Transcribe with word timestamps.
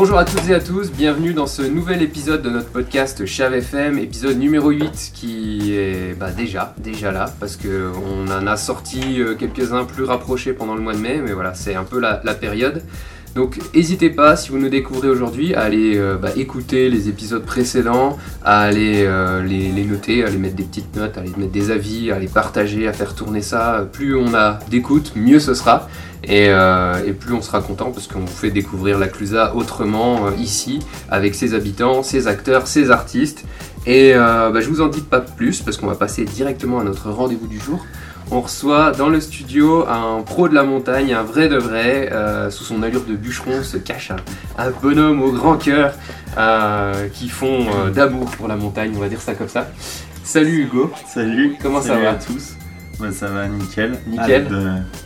Bonjour 0.00 0.16
à 0.16 0.24
toutes 0.24 0.48
et 0.48 0.54
à 0.54 0.60
tous, 0.60 0.90
bienvenue 0.90 1.34
dans 1.34 1.46
ce 1.46 1.60
nouvel 1.60 2.00
épisode 2.00 2.40
de 2.40 2.48
notre 2.48 2.70
podcast 2.70 3.26
Chave 3.26 3.52
FM, 3.52 3.98
épisode 3.98 4.38
numéro 4.38 4.70
8 4.70 5.10
qui 5.12 5.74
est 5.74 6.18
bah, 6.18 6.30
déjà, 6.32 6.72
là, 7.12 7.34
parce 7.38 7.58
qu'on 7.58 8.26
en 8.26 8.46
a 8.46 8.56
sorti 8.56 9.20
euh, 9.20 9.34
quelques-uns 9.34 9.84
plus 9.84 10.04
rapprochés 10.04 10.54
pendant 10.54 10.74
le 10.74 10.80
mois 10.80 10.94
de 10.94 11.00
mai, 11.00 11.20
mais 11.22 11.34
voilà, 11.34 11.52
c'est 11.52 11.74
un 11.74 11.84
peu 11.84 12.00
la, 12.00 12.22
la 12.24 12.32
période. 12.32 12.82
Donc 13.34 13.58
n'hésitez 13.74 14.08
pas, 14.08 14.36
si 14.36 14.48
vous 14.48 14.58
nous 14.58 14.70
découvrez 14.70 15.10
aujourd'hui, 15.10 15.54
à 15.54 15.60
aller 15.60 15.98
euh, 15.98 16.16
bah, 16.16 16.30
écouter 16.34 16.88
les 16.88 17.10
épisodes 17.10 17.44
précédents, 17.44 18.16
à 18.42 18.60
aller 18.60 19.04
euh, 19.06 19.42
les, 19.42 19.70
les 19.70 19.84
noter, 19.84 20.24
à 20.24 20.28
aller 20.28 20.38
mettre 20.38 20.56
des 20.56 20.64
petites 20.64 20.96
notes, 20.96 21.18
à 21.18 21.20
aller 21.20 21.30
mettre 21.36 21.52
des 21.52 21.70
avis, 21.70 22.10
à 22.10 22.18
les 22.18 22.26
partager, 22.26 22.88
à 22.88 22.94
faire 22.94 23.14
tourner 23.14 23.42
ça. 23.42 23.86
Plus 23.92 24.16
on 24.16 24.32
a 24.32 24.60
d'écoute, 24.70 25.12
mieux 25.14 25.40
ce 25.40 25.52
sera. 25.52 25.88
Et, 26.24 26.48
euh, 26.48 27.04
et 27.06 27.12
plus 27.12 27.32
on 27.32 27.42
sera 27.42 27.60
content 27.62 27.90
parce 27.90 28.06
qu'on 28.06 28.20
vous 28.20 28.26
fait 28.26 28.50
découvrir 28.50 28.98
la 28.98 29.08
Clusa 29.08 29.54
autrement 29.54 30.26
euh, 30.26 30.30
ici, 30.38 30.80
avec 31.10 31.34
ses 31.34 31.54
habitants, 31.54 32.02
ses 32.02 32.26
acteurs, 32.28 32.66
ses 32.66 32.90
artistes. 32.90 33.44
Et 33.86 34.12
euh, 34.14 34.50
bah, 34.50 34.60
je 34.60 34.68
vous 34.68 34.82
en 34.82 34.88
dis 34.88 35.00
pas 35.00 35.20
plus 35.20 35.62
parce 35.62 35.76
qu'on 35.76 35.86
va 35.86 35.94
passer 35.94 36.24
directement 36.24 36.80
à 36.80 36.84
notre 36.84 37.10
rendez-vous 37.10 37.46
du 37.46 37.58
jour. 37.58 37.84
On 38.30 38.42
reçoit 38.42 38.92
dans 38.92 39.08
le 39.08 39.20
studio 39.20 39.86
un 39.88 40.22
pro 40.22 40.48
de 40.48 40.54
la 40.54 40.62
montagne, 40.62 41.12
un 41.12 41.24
vrai 41.24 41.48
de 41.48 41.56
vrai. 41.56 42.12
sous 42.50 42.62
son 42.62 42.80
allure 42.84 43.02
de 43.04 43.16
bûcheron 43.16 43.64
se 43.64 43.76
cache 43.76 44.12
un, 44.12 44.16
un 44.56 44.70
bonhomme 44.70 45.20
au 45.20 45.32
grand 45.32 45.56
cœur 45.56 45.94
qui 47.12 47.28
font 47.28 47.66
d'amour 47.92 48.30
pour 48.30 48.46
la 48.46 48.54
montagne, 48.54 48.92
on 48.94 49.00
va 49.00 49.08
dire 49.08 49.20
ça 49.20 49.34
comme 49.34 49.48
ça. 49.48 49.66
Salut 50.22 50.62
Hugo. 50.62 50.92
Salut, 51.08 51.56
Comment 51.60 51.80
ça 51.80 51.88
salut 51.88 52.04
va 52.04 52.10
à 52.12 52.14
tous 52.14 52.54
bah, 53.00 53.12
Ça 53.12 53.26
va 53.28 53.48
nickel. 53.48 53.98
Nickel. 54.06 54.46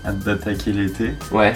Hâte 0.06 0.19
d'attaquer 0.20 0.73
l'été. 0.73 1.12
Ouais. 1.31 1.55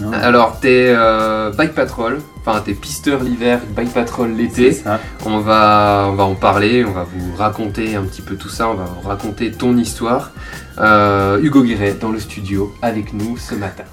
Non, 0.00 0.12
Alors 0.12 0.60
t'es 0.60 0.92
euh, 0.94 1.50
bike 1.52 1.74
patrol, 1.74 2.18
enfin 2.40 2.60
t'es 2.62 2.74
pisteur 2.74 3.22
l'hiver, 3.22 3.60
bike 3.74 3.94
patrol 3.94 4.32
c'est 4.36 4.42
l'été. 4.42 4.72
ça. 4.72 5.00
On 5.24 5.38
va, 5.38 6.08
on 6.10 6.14
va 6.14 6.24
en 6.24 6.34
parler, 6.34 6.84
on 6.84 6.92
va 6.92 7.04
vous 7.04 7.34
raconter 7.34 7.96
un 7.96 8.02
petit 8.02 8.20
peu 8.20 8.36
tout 8.36 8.50
ça, 8.50 8.68
on 8.68 8.74
va 8.74 8.84
vous 8.84 9.08
raconter 9.08 9.50
ton 9.52 9.74
histoire. 9.78 10.32
Euh, 10.78 11.40
Hugo 11.40 11.62
Guéret 11.62 11.94
dans 11.94 12.10
le 12.10 12.20
studio 12.20 12.74
avec 12.82 13.14
nous 13.14 13.38
ce 13.38 13.54
matin. 13.54 13.84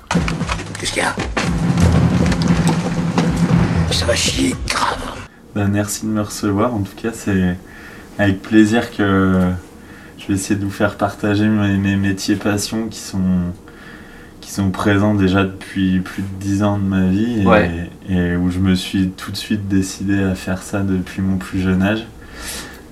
Qu'est-ce 0.78 0.92
qu'il 0.92 1.04
y 1.04 1.06
a? 1.06 1.16
Ça 3.92 4.06
va 4.06 4.16
chier 4.16 4.54
grave. 4.68 4.98
Bah, 5.56 5.68
merci 5.72 6.06
de 6.06 6.12
me 6.12 6.22
recevoir. 6.22 6.74
En 6.74 6.80
tout 6.80 6.96
cas, 7.02 7.12
c'est 7.14 7.56
avec 8.20 8.42
plaisir 8.42 8.92
que 8.92 9.52
je 10.24 10.28
vais 10.30 10.34
essayer 10.36 10.60
de 10.60 10.64
vous 10.66 10.72
faire 10.72 10.96
partager 10.96 11.48
mes, 11.48 11.78
mes 11.78 11.96
métiers 11.96 12.36
passions 12.36 12.88
qui 12.88 13.00
sont, 13.00 13.22
qui 14.42 14.52
sont 14.52 14.70
présents 14.72 15.14
déjà 15.16 15.44
depuis 15.44 16.00
plus 16.00 16.22
de 16.24 16.28
10 16.40 16.64
ans 16.64 16.78
de 16.78 16.84
ma 16.84 17.06
vie 17.08 17.42
et, 17.42 17.46
Ouais. 17.46 17.90
et 18.10 18.36
où 18.36 18.50
je 18.50 18.60
me 18.60 18.76
suis 18.76 19.10
tout 19.10 19.32
de 19.32 19.38
suite 19.38 19.68
décidé 19.68 20.22
à 20.24 20.36
faire 20.36 20.62
ça 20.62 20.80
depuis 20.82 21.22
mon 21.22 21.38
plus 21.38 21.60
jeune 21.60 21.82
âge. 21.84 22.06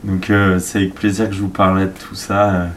Donc 0.03 0.29
euh, 0.29 0.59
c'est 0.59 0.79
avec 0.79 0.95
plaisir 0.95 1.29
que 1.29 1.35
je 1.35 1.41
vous 1.41 1.47
parlerai 1.49 1.85
de 1.85 1.91
tout 2.09 2.15
ça. 2.15 2.49
euh. 2.55 2.67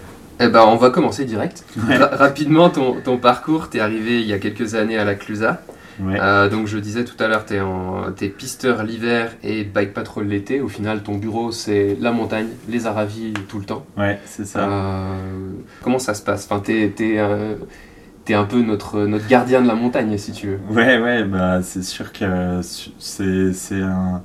Eh 0.40 0.48
ben 0.48 0.62
on 0.66 0.76
va 0.76 0.90
commencer 0.90 1.24
direct. 1.24 1.64
Ouais. 1.88 1.96
Ra- 1.96 2.10
rapidement 2.16 2.68
ton, 2.70 2.94
ton 3.02 3.18
parcours, 3.18 3.70
t'es 3.70 3.80
arrivé 3.80 4.20
il 4.20 4.26
y 4.26 4.32
a 4.32 4.38
quelques 4.38 4.74
années 4.74 4.98
à 4.98 5.04
la 5.04 5.14
Clusa. 5.14 5.62
Ouais. 6.00 6.18
Euh, 6.20 6.48
donc 6.48 6.66
je 6.66 6.78
disais 6.78 7.04
tout 7.04 7.22
à 7.22 7.28
l'heure, 7.28 7.44
t'es 7.44 7.60
en- 7.60 8.10
t'es 8.12 8.28
pisteur 8.28 8.82
l'hiver 8.82 9.32
et 9.42 9.64
bike 9.64 9.92
patrol 9.94 10.26
l'été. 10.26 10.60
Au 10.60 10.68
final 10.68 11.02
ton 11.02 11.16
bureau 11.16 11.52
c'est 11.52 11.96
la 12.00 12.10
montagne, 12.12 12.48
les 12.68 12.86
Aravis 12.86 13.32
tout 13.48 13.58
le 13.58 13.64
temps. 13.64 13.84
Ouais, 13.96 14.18
c'est 14.24 14.46
ça. 14.46 14.68
Euh, 14.68 15.50
comment 15.82 15.98
ça 15.98 16.14
se 16.14 16.22
passe? 16.22 16.46
Enfin, 16.50 16.60
t'es, 16.60 16.92
t'es, 16.94 17.18
euh, 17.18 17.54
t'es 18.24 18.34
un 18.34 18.44
peu 18.44 18.60
notre, 18.62 19.04
notre 19.06 19.28
gardien 19.28 19.62
de 19.62 19.68
la 19.68 19.74
montagne, 19.74 20.16
si 20.18 20.32
tu 20.32 20.48
veux. 20.48 20.58
Ouais, 20.70 20.98
ouais, 20.98 21.24
bah 21.24 21.62
c'est 21.62 21.84
sûr 21.84 22.12
que 22.12 22.60
c'est 22.98 23.52
c'est 23.52 23.82
un 23.82 24.22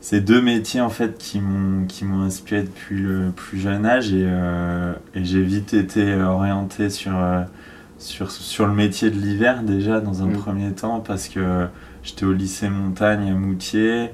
c'est 0.00 0.20
deux 0.20 0.42
métiers 0.42 0.80
en 0.82 0.90
fait 0.90 1.16
qui 1.18 1.40
m'ont 1.40 1.86
qui 1.86 2.04
m'ont 2.04 2.22
inspiré 2.24 2.62
depuis 2.62 2.98
le 2.98 3.30
plus 3.34 3.58
jeune 3.58 3.86
âge 3.86 4.12
et, 4.12 4.26
et 5.14 5.24
j'ai 5.24 5.42
vite 5.42 5.74
été 5.74 6.14
orienté 6.14 6.90
sur 6.90 7.12
sur 7.98 8.30
sur 8.30 8.66
le 8.66 8.74
métier 8.74 9.10
de 9.10 9.16
l'hiver 9.18 9.62
déjà 9.62 10.00
dans 10.00 10.22
un 10.22 10.26
Mm. 10.26 10.32
premier 10.36 10.72
temps 10.72 11.00
parce 11.00 11.28
que 11.28 11.66
j'étais 12.02 12.24
au 12.26 12.32
lycée 12.32 12.68
montagne 12.68 13.30
à 13.30 13.34
Moutier. 13.34 14.10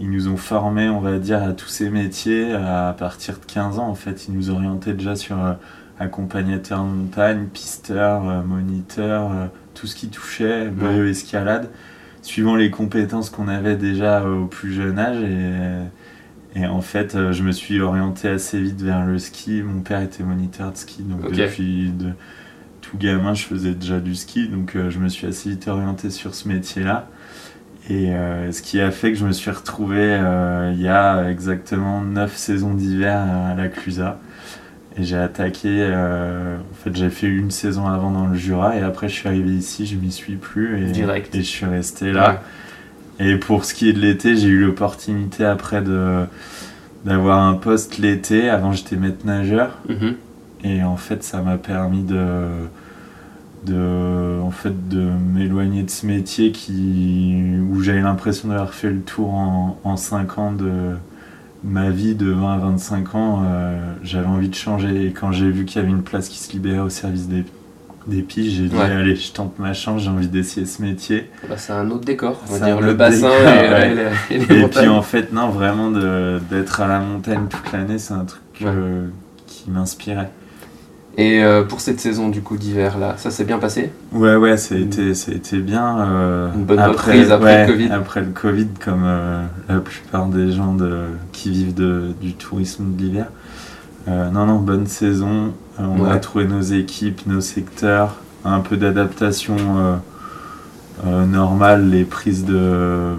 Ils 0.00 0.10
nous 0.10 0.28
ont 0.28 0.36
formés, 0.38 0.88
on 0.88 1.00
va 1.00 1.18
dire, 1.18 1.42
à 1.42 1.52
tous 1.52 1.68
ces 1.68 1.90
métiers 1.90 2.52
à 2.54 2.94
partir 2.98 3.34
de 3.38 3.44
15 3.44 3.78
ans. 3.78 3.86
En 3.88 3.94
fait, 3.94 4.28
ils 4.28 4.34
nous 4.34 4.48
orientaient 4.50 4.94
déjà 4.94 5.14
sur 5.14 5.38
euh, 5.44 5.52
accompagnateur 5.98 6.82
de 6.82 6.88
montagne, 6.88 7.46
pisteur, 7.52 8.26
euh, 8.28 8.42
moniteur, 8.42 9.30
euh, 9.30 9.46
tout 9.74 9.86
ce 9.86 9.94
qui 9.94 10.08
touchait, 10.08 10.68
Ouais. 10.80 11.10
escalade 11.10 11.68
suivant 12.22 12.56
les 12.56 12.70
compétences 12.70 13.30
qu'on 13.30 13.48
avait 13.48 13.76
déjà 13.76 14.24
au 14.26 14.46
plus 14.46 14.72
jeune 14.72 14.98
âge. 14.98 15.22
Et, 15.22 16.60
et 16.62 16.66
en 16.66 16.80
fait, 16.80 17.14
euh, 17.14 17.32
je 17.32 17.42
me 17.42 17.52
suis 17.52 17.80
orienté 17.80 18.28
assez 18.28 18.58
vite 18.60 18.80
vers 18.80 19.04
le 19.06 19.18
ski. 19.18 19.62
Mon 19.62 19.80
père 19.82 20.00
était 20.00 20.22
moniteur 20.24 20.72
de 20.72 20.76
ski, 20.78 21.02
donc 21.02 21.30
depuis 21.30 21.90
de, 21.90 22.12
tout 22.80 22.96
gamin, 22.98 23.34
je 23.34 23.44
faisais 23.44 23.72
déjà 23.74 24.00
du 24.00 24.14
ski. 24.14 24.48
Donc 24.48 24.76
euh, 24.76 24.90
je 24.90 24.98
me 24.98 25.08
suis 25.08 25.26
assez 25.26 25.50
vite 25.50 25.68
orienté 25.68 26.10
sur 26.10 26.34
ce 26.34 26.48
métier-là. 26.48 27.08
Et 27.88 28.10
euh, 28.14 28.52
ce 28.52 28.62
qui 28.62 28.80
a 28.80 28.90
fait 28.90 29.10
que 29.12 29.18
je 29.18 29.24
me 29.26 29.32
suis 29.32 29.50
retrouvé 29.50 29.98
euh, 30.00 30.70
il 30.74 30.80
y 30.80 30.88
a 30.88 31.28
exactement 31.30 32.02
9 32.02 32.36
saisons 32.36 32.74
d'hiver 32.74 33.18
à 33.18 33.54
la 33.54 33.68
Clusa. 33.68 34.18
Et 34.96 35.04
j'ai 35.04 35.16
attaqué, 35.16 35.68
euh, 35.68 36.56
en 36.58 36.74
fait 36.84 36.94
j'ai 36.94 37.10
fait 37.10 37.26
une 37.28 37.50
saison 37.50 37.86
avant 37.86 38.10
dans 38.10 38.26
le 38.26 38.36
Jura 38.36 38.76
et 38.76 38.82
après 38.82 39.08
je 39.08 39.14
suis 39.14 39.28
arrivé 39.28 39.50
ici, 39.50 39.86
je 39.86 39.96
m'y 39.96 40.10
suis 40.12 40.34
plus 40.36 40.82
et, 40.82 40.90
Direct. 40.90 41.34
et 41.34 41.38
je 41.42 41.48
suis 41.48 41.64
resté 41.66 42.12
là. 42.12 42.42
Et 43.18 43.36
pour 43.36 43.64
ce 43.64 43.72
qui 43.74 43.88
est 43.88 43.92
de 43.92 44.00
l'été, 44.00 44.36
j'ai 44.36 44.48
eu 44.48 44.64
l'opportunité 44.64 45.44
après 45.44 45.80
de 45.82 46.24
d'avoir 47.04 47.42
un 47.42 47.54
poste 47.54 47.98
l'été. 47.98 48.50
Avant 48.50 48.72
j'étais 48.72 48.96
maître 48.96 49.24
nageur 49.26 49.78
Mhm. 49.88 50.14
Et 50.64 50.82
en 50.82 50.96
fait 50.96 51.22
ça 51.22 51.40
m'a 51.42 51.56
permis 51.58 52.02
de 52.02 52.46
de 53.66 54.40
en 54.42 54.50
fait 54.50 54.88
de 54.88 55.00
m'éloigner 55.34 55.82
de 55.82 55.90
ce 55.90 56.06
métier 56.06 56.50
qui 56.52 57.36
où 57.70 57.82
j'avais 57.82 58.00
l'impression 58.00 58.48
d'avoir 58.48 58.72
fait 58.72 58.90
le 58.90 59.00
tour 59.00 59.34
en, 59.34 59.78
en 59.84 59.96
5 59.96 60.38
ans 60.38 60.52
de 60.52 60.70
ma 61.62 61.90
vie 61.90 62.14
de 62.14 62.30
20 62.30 62.54
à 62.54 62.56
25 62.58 63.14
ans 63.14 63.42
euh, 63.44 63.78
j'avais 64.02 64.26
envie 64.26 64.48
de 64.48 64.54
changer. 64.54 65.06
Et 65.06 65.12
quand 65.12 65.30
j'ai 65.30 65.50
vu 65.50 65.66
qu'il 65.66 65.80
y 65.80 65.84
avait 65.84 65.92
une 65.92 66.02
place 66.02 66.28
qui 66.30 66.38
se 66.38 66.52
libérait 66.52 66.78
au 66.78 66.88
service 66.88 67.28
des, 67.28 67.44
des 68.06 68.22
piges 68.22 68.54
j'ai 68.54 68.68
dit 68.68 68.74
Ouais. 68.76 68.80
allez 68.82 69.14
je 69.14 69.30
tente 69.30 69.58
ma 69.58 69.74
chance 69.74 70.02
j'ai 70.02 70.08
envie 70.08 70.28
d'essayer 70.28 70.64
ce 70.64 70.80
métier. 70.80 71.28
Bah, 71.46 71.56
c'est 71.58 71.74
un 71.74 71.90
autre 71.90 72.06
décor, 72.06 72.40
on 72.48 72.54
va 72.54 72.64
dire 72.64 72.80
le 72.80 72.94
bassin 72.94 73.28
décor, 73.28 73.52
et, 73.52 73.68
ouais. 73.70 73.90
et 73.90 73.94
les, 73.94 74.36
et 74.36 74.46
les 74.46 74.60
et 74.62 74.68
puis 74.68 74.88
en 74.88 75.02
fait 75.02 75.34
non 75.34 75.50
vraiment 75.50 75.90
d'être 75.90 76.80
à 76.80 76.86
la 76.88 77.00
montagne 77.00 77.46
toute 77.50 77.70
l'année 77.72 77.98
c'est 77.98 78.14
un 78.14 78.24
truc 78.24 78.40
euh, 78.62 79.06
qui 79.46 79.70
m'inspirait 79.70 80.30
Et 81.20 81.44
euh, 81.44 81.64
pour 81.64 81.82
cette 81.82 82.00
saison 82.00 82.30
du 82.30 82.40
coup 82.40 82.56
d'hiver 82.56 82.96
là, 82.98 83.14
ça 83.18 83.30
s'est 83.30 83.44
bien 83.44 83.58
passé? 83.58 83.92
Ouais, 84.12 84.36
ouais, 84.36 84.56
ça 84.56 84.74
a 84.74 84.78
été, 84.78 85.12
ça 85.12 85.32
a 85.32 85.34
été 85.34 85.58
bien. 85.58 85.98
euh, 86.00 86.54
Une 86.54 86.64
bonne 86.64 86.80
reprise 86.80 87.30
après 87.30 87.66
le 87.66 87.72
Covid. 87.72 87.88
Après 87.90 88.20
le 88.22 88.28
Covid, 88.28 88.68
comme 88.82 89.02
euh, 89.04 89.44
la 89.68 89.80
plupart 89.80 90.26
des 90.26 90.50
gens 90.50 90.72
de, 90.72 91.00
qui 91.32 91.50
vivent 91.50 91.74
de, 91.74 92.12
du 92.22 92.32
tourisme 92.32 92.94
de 92.96 93.02
l'hiver. 93.02 93.26
Euh, 94.08 94.30
non, 94.30 94.46
non, 94.46 94.60
bonne 94.60 94.86
saison. 94.86 95.52
On 95.78 96.04
a 96.06 96.16
trouvé 96.18 96.46
nos 96.46 96.62
équipes, 96.62 97.26
nos 97.26 97.42
secteurs, 97.42 98.16
un 98.46 98.60
peu 98.60 98.76
d'adaptation 98.78 99.56
normale, 101.04 101.88
les 101.90 102.04
prises 102.04 102.44
de 102.44 103.14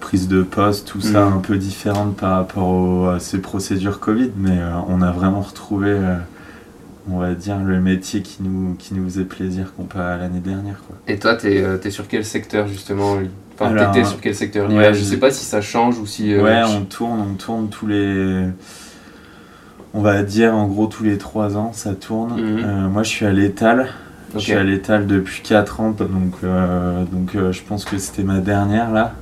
prises 0.00 0.28
de 0.28 0.42
poste, 0.42 0.86
tout 0.86 1.00
ça 1.00 1.26
Mhm. 1.26 1.32
un 1.38 1.38
peu 1.38 1.56
différentes 1.56 2.16
par 2.16 2.30
rapport 2.36 3.10
à 3.10 3.18
ces 3.18 3.38
procédures 3.38 3.98
Covid, 3.98 4.30
mais 4.36 4.58
on 4.88 5.02
a 5.02 5.10
vraiment 5.10 5.40
retrouvé 5.40 5.96
on 7.10 7.18
va 7.18 7.34
dire, 7.34 7.58
le 7.58 7.80
métier 7.80 8.22
qui 8.22 8.42
nous, 8.42 8.74
qui 8.78 8.94
nous 8.94 9.04
faisait 9.04 9.24
plaisir 9.24 9.72
comparé 9.76 10.14
à 10.14 10.16
l'année 10.16 10.40
dernière. 10.40 10.80
Quoi. 10.86 10.96
Et 11.08 11.18
toi, 11.18 11.34
t'es 11.36 11.62
euh, 11.62 11.76
t'es 11.78 11.90
sur 11.90 12.08
quel 12.08 12.24
secteur 12.24 12.66
justement? 12.66 13.16
Enfin, 13.58 13.74
t'étais 13.74 14.04
sur 14.04 14.20
quel 14.20 14.34
secteur? 14.34 14.70
ouais, 14.70 14.92
Je 14.92 15.02
sais 15.02 15.16
pas 15.18 15.30
si 15.30 15.44
ça 15.44 15.60
change 15.60 15.98
ou 15.98 16.06
si. 16.06 16.32
euh, 16.34 16.42
ouais, 16.42 16.62
on 16.64 16.84
tourne, 16.84 17.20
on 17.32 17.34
tourne 17.34 17.68
tous 17.68 17.86
les. 17.86 18.46
On 19.94 20.00
va 20.02 20.22
dire 20.22 20.54
en 20.54 20.66
gros 20.66 20.86
tous 20.88 21.04
les 21.04 21.16
3 21.16 21.56
ans, 21.56 21.72
ça 21.72 21.94
tourne. 21.94 22.34
Mhm. 22.40 22.64
Euh, 22.64 22.88
moi 22.88 23.02
je 23.02 23.08
suis 23.08 23.24
à 23.26 23.32
l'étal. 23.32 23.88
Je 24.34 24.40
suis 24.40 24.52
à 24.52 24.62
l'étal 24.62 25.06
depuis 25.06 25.40
4 25.42 25.80
ans, 25.80 25.92
donc, 25.92 26.34
euh, 26.44 27.04
donc 27.10 27.34
euh, 27.34 27.52
je 27.52 27.62
pense 27.62 27.86
que 27.86 27.96
c'était 27.96 28.24
ma 28.24 28.40
dernière 28.40 28.90
là. 28.92 29.14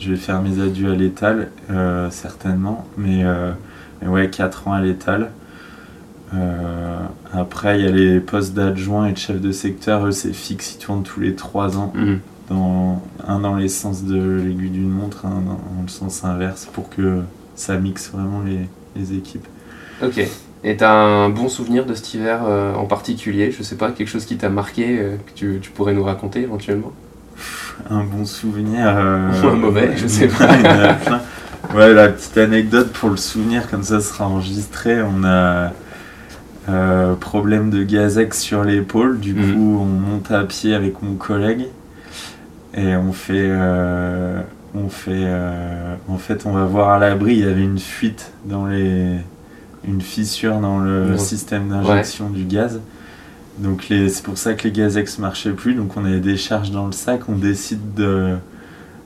Je 0.00 0.10
vais 0.10 0.16
faire 0.16 0.40
mes 0.40 0.62
adieux 0.62 0.92
à 0.92 0.94
l'étal, 0.94 1.48
euh, 1.70 2.08
certainement. 2.10 2.86
Mais, 2.96 3.24
euh, 3.24 3.52
mais 4.00 4.08
ouais, 4.08 4.30
4 4.30 4.68
ans 4.68 4.72
à 4.72 4.80
l'étal. 4.80 5.30
Euh, 6.34 6.98
après, 7.32 7.78
il 7.78 7.84
y 7.84 7.88
a 7.88 7.92
les 7.92 8.20
postes 8.20 8.54
d'adjoint 8.54 9.06
et 9.06 9.12
de 9.12 9.18
chef 9.18 9.40
de 9.40 9.52
secteur, 9.52 10.06
eux 10.06 10.10
c'est 10.12 10.32
fixe, 10.32 10.74
ils 10.74 10.78
tournent 10.84 11.02
tous 11.02 11.20
les 11.20 11.34
3 11.34 11.76
ans, 11.78 11.92
Mhm. 11.94 12.20
dans, 12.50 13.02
un 13.26 13.40
dans 13.40 13.56
les 13.56 13.68
sens 13.68 14.04
de 14.04 14.16
l'aiguille 14.44 14.70
d'une 14.70 14.90
montre, 14.90 15.26
un 15.26 15.40
dans, 15.40 15.60
dans 15.76 15.82
le 15.82 15.88
sens 15.88 16.24
inverse, 16.24 16.66
pour 16.72 16.88
que 16.90 17.20
ça 17.54 17.76
mixe 17.76 18.10
vraiment 18.12 18.42
les, 18.44 18.60
les 18.96 19.16
équipes. 19.16 19.46
Ok. 20.02 20.20
Et 20.66 20.76
t'as 20.78 20.92
un 20.92 21.28
bon 21.28 21.48
souvenir 21.48 21.84
de 21.84 21.92
cet 21.94 22.14
hiver 22.14 22.40
euh, 22.46 22.74
en 22.74 22.86
particulier? 22.86 23.50
Je 23.56 23.62
sais 23.62 23.76
pas, 23.76 23.90
quelque 23.90 24.08
chose 24.08 24.24
qui 24.24 24.36
t'a 24.38 24.48
marqué, 24.48 24.98
euh, 24.98 25.16
que 25.16 25.32
tu, 25.34 25.58
tu 25.60 25.70
pourrais 25.70 25.92
nous 25.92 26.04
raconter 26.04 26.40
éventuellement? 26.40 26.92
Un 27.90 28.02
bon 28.04 28.24
souvenir. 28.24 28.86
euh, 28.86 29.42
Ou 29.42 29.46
un 29.48 29.54
mauvais, 29.56 29.94
je 29.96 30.06
sais 30.06 30.28
pas. 30.38 30.48
Ouais, 31.74 31.92
la 31.92 32.08
petite 32.08 32.36
anecdote 32.38 32.92
pour 32.92 33.10
le 33.10 33.16
souvenir, 33.16 33.70
comme 33.70 33.82
ça 33.82 34.00
sera 34.00 34.26
enregistré. 34.26 35.02
On 35.02 35.22
a 35.24 35.72
euh, 36.68 37.14
problème 37.14 37.70
de 37.70 37.82
gazex 37.82 38.40
sur 38.40 38.64
l'épaule. 38.64 39.20
Du 39.20 39.34
Mhm. 39.34 39.54
coup, 39.54 39.78
on 39.82 39.84
monte 39.84 40.30
à 40.30 40.44
pied 40.44 40.74
avec 40.74 41.02
mon 41.02 41.14
collègue 41.14 41.66
et 42.74 42.96
on 42.96 43.12
fait. 43.12 43.34
euh, 43.38 44.40
on 44.74 44.88
fait. 44.88 45.10
euh, 45.14 45.94
en 46.08 46.16
fait, 46.18 46.46
on 46.46 46.52
va 46.52 46.64
voir 46.64 46.90
à 46.90 46.98
l'abri. 46.98 47.34
Il 47.34 47.40
y 47.40 47.44
avait 47.48 47.62
une 47.64 47.78
fuite 47.78 48.32
dans 48.44 48.66
les. 48.66 49.16
Une 49.86 50.00
fissure 50.00 50.60
dans 50.60 50.78
le 50.78 51.10
Ouais. 51.12 51.18
système 51.18 51.68
d'injection 51.68 52.30
du 52.30 52.44
gaz. 52.44 52.80
Donc 53.58 53.86
c'est 53.90 54.22
pour 54.22 54.38
ça 54.38 54.54
que 54.54 54.64
les 54.64 54.72
gazex 54.72 55.18
marchaient 55.18 55.52
plus. 55.52 55.74
Donc 55.74 55.96
on 55.98 56.04
avait 56.06 56.20
des 56.20 56.38
charges 56.38 56.70
dans 56.70 56.86
le 56.86 56.92
sac. 56.92 57.28
On 57.28 57.36
décide 57.36 57.94
de, 57.94 58.36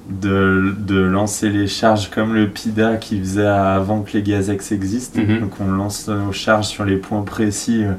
de, 0.09 0.75
de 0.79 1.01
lancer 1.01 1.51
les 1.51 1.67
charges 1.67 2.11
comme 2.11 2.35
le 2.35 2.49
PIDA 2.49 2.97
qui 2.97 3.19
faisait 3.19 3.47
avant 3.47 4.03
que 4.03 4.13
les 4.15 4.23
gazex 4.23 4.73
existent. 4.73 5.21
Mhm. 5.21 5.41
Donc 5.41 5.61
on 5.61 5.71
lance 5.71 6.09
nos 6.09 6.33
charges 6.33 6.67
sur 6.67 6.85
les 6.85 6.97
points 6.97 7.23
précis 7.23 7.85
euh, 7.85 7.93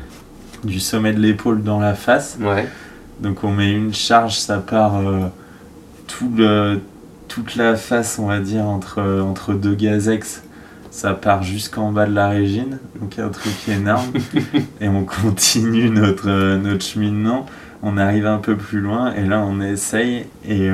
du 0.64 0.80
sommet 0.80 1.14
de 1.14 1.20
l'épaule 1.20 1.64
dans 1.64 1.80
la 1.80 1.94
face. 1.94 2.38
Ouais. 2.42 2.68
Donc 3.20 3.44
on 3.44 3.52
met 3.52 3.72
une 3.72 3.94
charge, 3.94 4.40
ça 4.40 4.58
part 4.58 4.98
euh, 4.98 5.28
tout 6.08 6.32
le, 6.36 6.80
toute 7.28 7.56
la 7.56 7.76
face, 7.76 8.18
on 8.18 8.28
va 8.28 8.40
dire, 8.40 8.66
entre, 8.66 9.02
entre 9.22 9.54
deux 9.54 9.76
gazex. 9.76 10.44
Ça 10.92 11.14
part 11.14 11.44
jusqu'en 11.44 11.92
bas 11.92 12.08
de 12.08 12.16
la 12.16 12.30
régine, 12.30 12.80
donc 13.00 13.20
un 13.20 13.30
truc 13.30 13.54
énorme. 13.70 14.12
et 14.82 14.90
on 14.90 15.06
continue 15.06 15.92
notre, 15.92 16.28
euh, 16.28 16.58
notre 16.58 16.84
cheminement. 16.84 17.46
On 17.84 17.98
arrive 17.98 18.26
un 18.26 18.40
peu 18.40 18.58
plus 18.58 18.82
loin 18.82 19.14
et 19.14 19.24
là 19.24 19.40
on 19.40 19.62
essaye 19.62 20.26
et, 20.46 20.70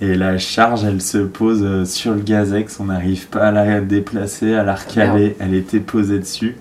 et 0.00 0.14
la 0.14 0.38
charge 0.38 0.84
elle 0.84 1.00
se 1.02 1.18
pose 1.18 1.62
euh, 1.62 1.84
sur 1.84 2.14
le 2.14 2.20
gazex. 2.20 2.78
On 2.80 2.84
n'arrive 2.86 3.28
pas 3.28 3.48
à 3.48 3.52
la 3.52 3.80
déplacer, 3.80 4.54
à 4.54 4.62
la 4.64 4.74
recaler. 4.74 5.36
Elle 5.40 5.54
était 5.54 5.80
posée 5.80 6.18
dessus. 6.18 6.56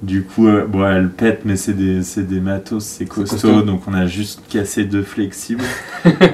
Du 0.00 0.22
coup, 0.22 0.46
euh, 0.46 0.64
bon, 0.64 0.86
elle 0.86 1.08
pète, 1.08 1.40
mais 1.44 1.56
c'est 1.56 1.72
des, 1.72 2.02
des 2.22 2.38
matos, 2.40 2.84
c'est 2.84 3.04
costaud, 3.04 3.34
costaud. 3.34 3.62
donc 3.62 3.82
on 3.88 3.94
a 3.94 4.06
juste 4.06 4.42
cassé 4.48 4.84
deux 4.84 5.02
flexibles. 5.02 5.64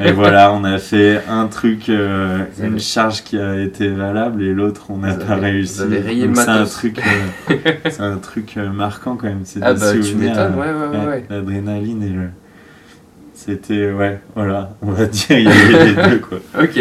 et 0.04 0.12
voilà, 0.14 0.52
on 0.52 0.64
a 0.64 0.76
fait 0.76 1.22
un 1.30 1.46
truc, 1.46 1.88
euh, 1.88 2.40
une 2.62 2.78
charge 2.78 3.24
qui 3.24 3.38
a 3.38 3.58
été 3.58 3.88
valable, 3.88 4.42
et 4.42 4.52
l'autre 4.52 4.88
on 4.90 4.98
n'a 4.98 5.14
pas 5.14 5.32
avez- 5.32 5.46
réussi. 5.52 5.80
c'est 6.34 6.48
un 6.50 6.66
truc, 6.66 7.00
euh, 7.50 7.90
un 8.00 8.16
truc 8.18 8.56
marquant 8.56 9.16
quand 9.16 9.28
même. 9.28 9.40
C'est 9.44 9.60
Ah 9.62 9.72
des 9.72 9.80
bah, 9.80 9.92
souvenirs, 9.94 10.36
ouais, 10.58 10.98
ouais, 10.98 11.06
ouais. 11.06 11.24
L'adrénaline 11.30 12.02
et 12.02 12.08
le. 12.10 12.28
C'était, 13.44 13.90
ouais, 13.92 14.20
voilà, 14.34 14.74
on 14.80 14.90
va 14.92 15.06
dire, 15.06 15.38
il 15.38 15.44
y 15.44 15.48
avait 15.48 15.84
les 15.86 16.10
deux 16.10 16.18
quoi. 16.20 16.38
Ok. 16.62 16.80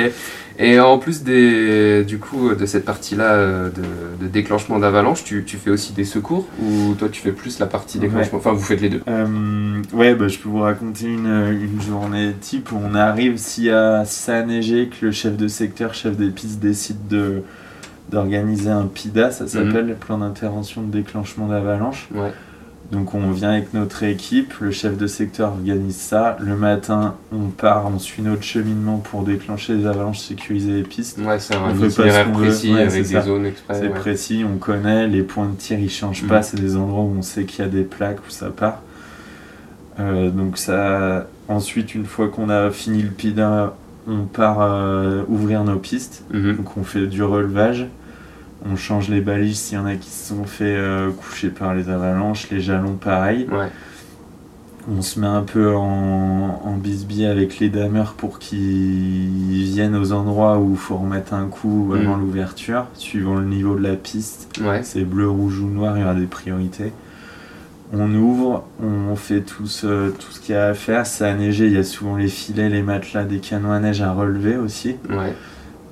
Et 0.60 0.80
en 0.80 1.00
plus 1.00 1.24
des, 1.24 2.04
du 2.06 2.20
coup, 2.20 2.54
de 2.54 2.66
cette 2.68 2.86
partie-là 2.86 3.34
euh, 3.34 3.70
de, 3.70 4.24
de 4.24 4.30
déclenchement 4.32 4.78
d'avalanche, 4.78 5.24
tu, 5.24 5.44
tu 5.46 5.58
fais 5.58 5.72
aussi 5.72 5.94
des 5.94 6.04
secours 6.06 6.48
ou 6.62 6.94
toi 6.94 7.10
tu 7.10 7.22
fais 7.22 7.32
plus 7.32 7.58
la 7.58 7.66
partie 7.66 7.98
déclenchement? 7.98 8.38
Enfin, 8.38 8.52
vous 8.54 8.62
faites 8.62 8.80
les 8.80 8.90
deux. 8.90 9.02
Euh, 9.08 9.82
ouais, 9.94 10.14
bah, 10.14 10.28
je 10.28 10.38
peux 10.38 10.50
vous 10.50 10.60
raconter 10.60 11.08
une, 11.08 11.58
une 11.60 11.82
journée 11.82 12.34
type 12.40 12.72
où 12.72 12.78
on 12.80 12.94
arrive 12.94 13.38
s'il 13.38 13.64
y 13.64 13.72
a, 13.72 14.06
si 14.06 14.20
ça 14.20 14.38
a 14.38 14.44
neigé, 14.44 14.90
que 14.90 15.08
le 15.08 15.12
chef 15.12 15.36
de 15.36 15.48
secteur, 15.48 15.96
chef 15.96 16.16
des 16.18 16.30
pistes 16.30 16.60
décide 16.60 17.08
de 17.08 17.42
d'organiser 18.12 18.70
un 18.70 18.86
PIDA, 18.86 19.32
ça 19.32 19.48
s'appelle 19.48 19.88
le 19.88 19.96
plan 19.96 20.20
d'intervention 20.20 20.84
de 20.84 20.92
déclenchement 20.92 21.48
d'avalanche. 21.48 22.10
Ouais. 22.14 22.32
Donc 22.92 23.16
on 23.16 23.32
vient 23.32 23.50
avec 23.52 23.74
notre 23.74 24.04
équipe, 24.04 24.54
le 24.60 24.70
chef 24.70 24.98
de 24.98 25.08
secteur 25.08 25.54
organise 25.54 25.96
ça. 25.96 26.38
Le 26.40 26.56
matin, 26.56 27.16
on 27.32 27.48
part, 27.48 27.88
on 27.88 27.98
suit 27.98 28.22
notre 28.22 28.44
cheminement 28.44 28.98
pour 28.98 29.24
déclencher 29.24 29.74
les 29.74 29.86
avalanches, 29.88 30.20
sécuriser 30.20 30.74
les 30.74 30.84
pistes. 30.84 31.18
Ouais, 31.18 31.40
c'est 31.40 31.56
On 31.56 31.66
un 31.66 31.88
itinéraire 31.88 32.32
précis 32.32 32.72
Ouais, 32.74 32.82
avec 32.82 33.04
des 33.04 33.04
ça. 33.16 33.22
zones 33.22 33.46
exprès. 33.48 33.74
C'est 33.80 33.88
ouais. 33.88 33.90
précis, 33.90 34.46
on 34.48 34.58
connaît, 34.58 35.08
les 35.08 35.24
points 35.24 35.48
de 35.48 35.56
tir 35.56 35.80
ils 35.80 35.90
changent 35.90 36.22
Mhm. 36.24 36.30
pas, 36.30 36.44
c'est 36.44 36.60
des 36.60 36.76
endroits 36.76 37.04
où 37.04 37.16
on 37.18 37.22
sait 37.24 37.46
qu'il 37.46 37.64
y 37.66 37.68
a 37.68 37.72
des 37.72 37.84
plaques 37.84 38.20
où 38.28 38.30
ça 38.30 38.50
part. 38.50 38.82
Euh, 40.00 40.30
donc 40.30 40.58
ça, 40.58 41.28
ensuite 41.48 41.96
une 41.96 42.06
fois 42.06 42.28
qu'on 42.28 42.50
a 42.50 42.70
fini 42.70 43.02
le 43.02 43.10
PIDA, 43.10 43.76
on 44.08 44.26
part 44.26 44.58
euh, 44.62 45.24
ouvrir 45.30 45.64
nos 45.64 45.78
pistes. 45.78 46.26
Mhm. 46.32 46.58
Donc 46.58 46.78
on 46.78 46.84
fait 46.84 47.08
du 47.08 47.24
relevage, 47.24 47.88
on 48.70 48.76
change 48.76 49.10
les 49.10 49.22
balises 49.22 49.60
s'il 49.60 49.78
y 49.78 49.82
en 49.82 49.86
a 49.86 49.96
qui 49.96 50.10
se 50.10 50.30
sont 50.34 50.44
fait 50.46 50.76
euh, 50.76 51.12
coucher 51.12 51.50
par 51.50 51.74
les 51.74 51.90
avalanches, 51.90 52.50
les 52.50 52.62
jalons 52.62 52.94
pareil. 52.96 53.48
Ouais. 53.52 53.70
On 54.94 55.02
se 55.02 55.18
met 55.20 55.28
un 55.28 55.44
peu 55.44 55.74
en, 55.76 56.62
en 56.66 56.76
bisbille 56.76 57.26
avec 57.26 57.60
les 57.60 57.70
dameurs 57.70 58.14
pour 58.16 58.38
qu'ils 58.40 59.64
viennent 59.64 59.96
aux 59.96 60.12
endroits 60.12 60.60
où 60.60 60.72
il 60.72 60.78
faut 60.78 60.98
remettre 60.98 61.34
un 61.34 61.48
coup 61.48 61.94
avant 61.96 62.16
Mhm. 62.18 62.22
l'ouverture, 62.22 62.86
suivant 62.96 63.36
le 63.36 63.46
niveau 63.46 63.76
de 63.76 63.84
la 63.84 63.96
piste. 63.96 64.50
Ouais. 64.62 64.82
C'est 64.84 65.06
bleu, 65.06 65.30
rouge 65.30 65.60
ou 65.60 65.68
noir, 65.70 65.98
il 65.98 66.02
y 66.02 66.04
aura 66.04 66.16
des 66.16 66.26
priorités. 66.26 66.92
On 67.94 68.14
ouvre, 68.14 68.66
on 68.82 69.16
fait 69.16 69.42
tout 69.42 69.68
ce, 69.68 70.10
tout 70.10 70.32
ce 70.32 70.40
qu'il 70.42 70.56
y 70.56 70.58
a 70.58 70.68
à 70.70 70.74
faire. 70.74 71.06
Ça 71.06 71.28
a 71.28 71.34
neigé, 71.34 71.68
il 71.68 71.74
y 71.74 71.78
a 71.78 71.84
souvent 71.84 72.16
les 72.18 72.28
filets, 72.28 72.68
les 72.70 72.82
matelas, 72.82 73.24
des 73.24 73.38
canons 73.40 73.72
à 73.72 73.80
neige 73.80 74.02
à 74.02 74.12
relever 74.12 74.58
aussi. 74.58 74.96
Ouais. 75.10 75.34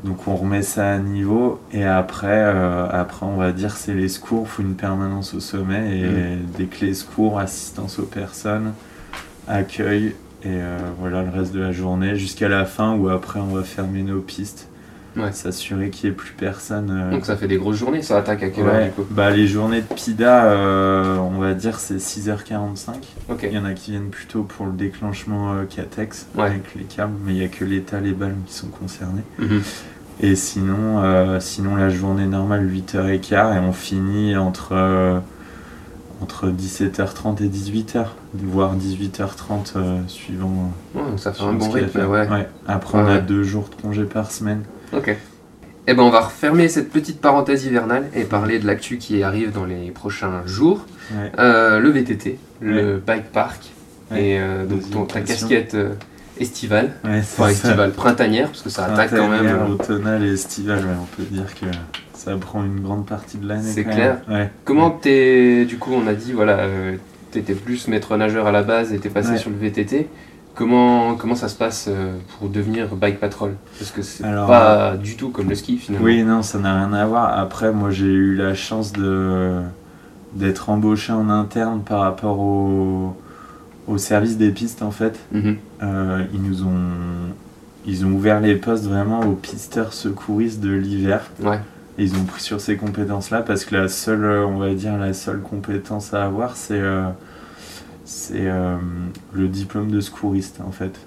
Donc 0.03 0.27
on 0.27 0.36
remet 0.36 0.63
ça 0.63 0.94
à 0.94 0.98
niveau 0.98 1.59
et 1.71 1.86
après, 1.86 2.27
euh, 2.31 2.88
après 2.89 3.25
on 3.25 3.36
va 3.36 3.51
dire 3.51 3.77
c'est 3.77 3.94
les 3.94 4.09
secours, 4.09 4.48
il 4.48 4.50
faut 4.50 4.62
une 4.63 4.74
permanence 4.75 5.36
au 5.36 5.39
sommet 5.39 6.00
et 6.00 6.38
des 6.57 6.65
clés 6.65 6.95
secours, 6.95 7.38
assistance 7.39 8.00
aux 8.00 8.06
personnes, 8.07 8.74
accueil 9.48 10.15
et 10.44 10.48
euh, 10.48 10.77
voilà 11.00 11.21
le 11.21 11.30
reste 11.30 11.53
de 11.53 11.59
la 11.59 11.71
journée 11.71 12.15
jusqu'à 12.15 12.50
la 12.50 12.65
fin 12.65 12.95
où 12.95 13.09
après 13.09 13.39
on 13.39 13.53
va 13.56 13.63
fermer 13.63 14.01
nos 14.01 14.21
pistes, 14.21 14.68
Ouais. 15.18 15.33
s'assurer 15.33 15.89
qu'il 15.89 16.09
n'y 16.09 16.13
ait 16.13 16.18
plus 16.18 16.31
personne. 16.31 16.89
euh, 16.89 17.12
Donc 17.12 17.25
ça 17.25 17.36
fait 17.36 17.50
des 17.50 17.57
grosses 17.57 17.75
journées, 17.75 18.01
ça 18.01 18.18
attaque 18.19 18.44
à 18.44 18.50
quelle 18.50 18.65
heure 18.65 18.86
du 18.86 18.92
coup? 18.92 19.06
Bah, 19.12 19.30
les 19.30 19.45
journées 19.45 19.81
de 19.81 19.94
PIDA, 19.94 20.56
on 21.21 21.38
va 21.38 21.54
dire 21.54 21.80
c'est 21.81 21.97
6h45. 21.97 22.94
Ok. 23.28 23.40
Il 23.44 23.52
y 23.52 23.57
en 23.57 23.66
a 23.66 23.73
qui 23.73 23.92
viennent 23.92 24.09
plutôt 24.09 24.44
pour 24.44 24.68
le 24.68 24.71
déclenchement 24.71 25.54
Catex 25.69 26.28
Ouais. 26.35 26.45
avec 26.45 26.73
les 26.75 26.83
câbles, 26.85 27.18
mais 27.25 27.33
il 27.33 27.40
n'y 27.40 27.44
a 27.44 27.49
que 27.49 27.66
l'état, 27.66 27.99
les 27.99 28.14
balles 28.14 28.35
qui 28.47 28.54
sont 28.54 28.69
concernés. 28.69 29.23
Mhm. 29.37 29.61
Et 30.19 30.35
sinon, 30.35 31.01
euh, 31.03 31.39
sinon 31.39 31.75
la 31.75 31.89
journée 31.89 32.27
normale 32.27 32.68
8h15 32.69 33.56
et 33.56 33.59
on 33.59 33.73
finit 33.73 34.35
entre, 34.35 34.69
euh, 34.73 35.19
entre 36.21 36.47
17h30 36.49 37.41
et 37.44 37.47
18h, 37.47 38.06
voire 38.35 38.75
18h30 38.75 39.73
euh, 39.77 39.99
suivant. 40.07 40.71
euh, 40.95 40.99
Ouais, 40.99 41.09
donc 41.09 41.19
ça 41.19 41.33
fait 41.33 41.41
un 41.44 41.53
bon 41.53 41.69
rythme, 41.71 42.06
ouais. 42.06 42.27
Après 42.68 42.97
Ouais, 42.99 43.03
on 43.03 43.07
a 43.07 43.18
deux 43.19 43.44
jours 43.44 43.69
de 43.75 43.81
congé 43.81 44.03
par 44.03 44.31
semaine. 44.31 44.61
Ok. 44.95 45.15
Eh 45.87 45.95
ben 45.95 46.03
on 46.03 46.11
va 46.11 46.21
refermer 46.21 46.68
cette 46.68 46.91
petite 46.91 47.19
parenthèse 47.19 47.65
hivernale 47.65 48.03
et 48.13 48.23
parler 48.23 48.59
de 48.59 48.68
l'actu 48.68 48.99
qui 48.99 49.23
arrive 49.23 49.51
dans 49.51 49.65
les 49.65 49.89
prochains 49.89 50.45
jours. 50.45 50.85
Euh, 51.39 51.80
le 51.80 51.89
VTT, 51.89 52.37
le 52.61 52.97
bike 53.06 53.31
park 53.31 53.71
et 54.15 54.37
euh, 54.39 54.65
donc 54.68 54.87
ton- 54.91 55.06
ta 55.06 55.21
casquette 55.21 55.73
euh, 55.73 55.94
estivale, 56.42 56.92
Ouais, 57.04 57.19
enfin 57.19 57.50
estivale 57.50 57.92
printanière 57.92 58.48
parce 58.48 58.62
que 58.62 58.69
ça 58.69 58.86
attaque 58.86 59.12
quand 59.12 59.28
même. 59.28 59.45
Euh, 59.45 59.68
automnale 59.68 60.24
et 60.24 60.33
estivale, 60.33 60.80
ouais, 60.80 60.95
on 61.02 61.16
peut 61.16 61.24
dire 61.30 61.54
que 61.56 61.66
ça 62.14 62.36
prend 62.38 62.64
une 62.64 62.81
grande 62.81 63.06
partie 63.06 63.38
de 63.38 63.48
l'année. 63.48 63.71
C'est 63.71 63.83
clair. 63.83 64.18
Ouais. 64.30 64.50
Comment 64.66 64.92
t'es 64.92 65.66
du 65.66 65.78
coup 65.78 65.92
on 65.94 66.07
a 66.07 66.14
dit 66.14 66.33
voilà 66.33 66.60
euh, 66.60 66.95
t'étais 67.31 67.54
plus 67.54 67.88
maître 67.88 68.16
nageur 68.18 68.48
à 68.48 68.52
la 68.52 68.64
base 68.64 68.94
et 68.94 69.00
t'es 69.00 69.10
passé 69.10 69.38
sur 69.38 69.50
le 69.50 69.57
VTT. 69.57 70.07
Comment, 70.54 71.16
comment 71.16 71.36
ça 71.36 71.48
se 71.48 71.56
passe 71.56 71.86
euh, 71.88 72.18
pour 72.38 72.50
devenir 72.50 72.94
bike 72.94 73.21
patrol? 73.21 73.56
Parce 73.80 73.92
que 73.92 74.02
c'est 74.02 74.26
Alors, 74.26 74.48
pas 74.48 74.98
du 74.98 75.16
tout 75.16 75.30
comme 75.30 75.48
le 75.48 75.56
ski 75.56 75.78
finalement. 75.78 76.06
Oui, 76.06 76.24
non, 76.24 76.42
ça 76.42 76.60
n'a 76.60 76.76
rien 76.76 76.92
à 76.92 77.06
voir. 77.06 77.40
Après, 77.40 77.71
moi, 77.71 77.90
j'ai 77.90 78.07
eu 78.07 78.36
la 78.36 78.54
chance 78.54 78.92
de 78.92 79.62
d'être 80.33 80.69
embauché 80.69 81.14
en 81.14 81.30
interne 81.30 81.81
par 81.81 82.02
rapport 82.02 82.40
au, 82.40 83.16
au 83.88 83.97
service 83.97 84.38
des 84.38 84.52
pistes, 84.52 84.81
en 84.81 84.92
fait. 84.92 85.19
Mhm. 85.31 85.57
Euh, 85.83 86.23
ils 86.33 86.42
nous 86.42 86.64
ont 86.64 87.31
ils 87.85 88.06
ont 88.06 88.11
ouvert 88.11 88.40
les 88.40 88.56
postes 88.56 88.85
vraiment 88.85 89.21
aux 89.21 89.33
pisteurs 89.33 89.94
secouristes 89.94 90.59
de 90.59 90.71
l'hiver. 90.71 91.31
Ouais. 91.42 91.59
Et 91.97 92.04
ils 92.04 92.16
ont 92.16 92.23
pris 92.23 92.42
sur 92.42 92.61
ces 92.61 92.78
compétences-là 92.78 93.42
parce 93.42 93.66
que 93.66 93.76
la 93.76 93.88
seule, 93.88 94.23
euh, 94.23 94.45
on 94.45 94.57
va 94.57 94.73
dire, 94.73 94.97
la 94.97 95.14
seule 95.14 95.42
compétence 95.42 96.14
à 96.14 96.23
avoir, 96.23 96.56
c'est 96.56 96.80
euh, 96.80 97.07
c'est 98.06 98.47
euh, 98.47 98.76
le 99.33 99.47
diplôme 99.47 99.92
de 99.92 100.00
secouriste, 100.00 100.59
en 100.66 100.71
fait. 100.71 101.00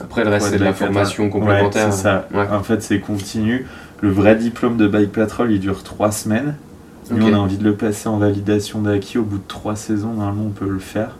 Après 0.00 0.24
le 0.24 0.30
reste 0.30 0.50
c'est 0.50 0.58
de 0.58 0.64
la 0.64 0.72
formation 0.72 1.28
complémentaire. 1.28 1.86
Ouais, 1.86 1.92
c'est 1.92 2.02
ça. 2.02 2.28
Ouais. 2.32 2.46
En 2.48 2.62
fait, 2.62 2.82
c'est 2.82 3.00
continu. 3.00 3.66
Le 4.00 4.10
vrai 4.10 4.36
diplôme 4.36 4.76
de 4.76 4.86
bike 4.86 5.12
patrol, 5.12 5.50
il 5.50 5.60
dure 5.60 5.82
trois 5.82 6.12
semaines. 6.12 6.54
Nous, 7.10 7.26
on 7.26 7.34
a 7.34 7.38
envie 7.38 7.56
de 7.56 7.64
le 7.64 7.74
passer 7.74 8.08
en 8.08 8.18
validation 8.18 8.82
d'acquis 8.82 9.18
au 9.18 9.24
bout 9.24 9.38
de 9.38 9.48
trois 9.48 9.76
saisons. 9.76 10.12
Normalement, 10.12 10.44
on 10.46 10.50
peut 10.50 10.68
le 10.68 10.78
faire. 10.78 11.16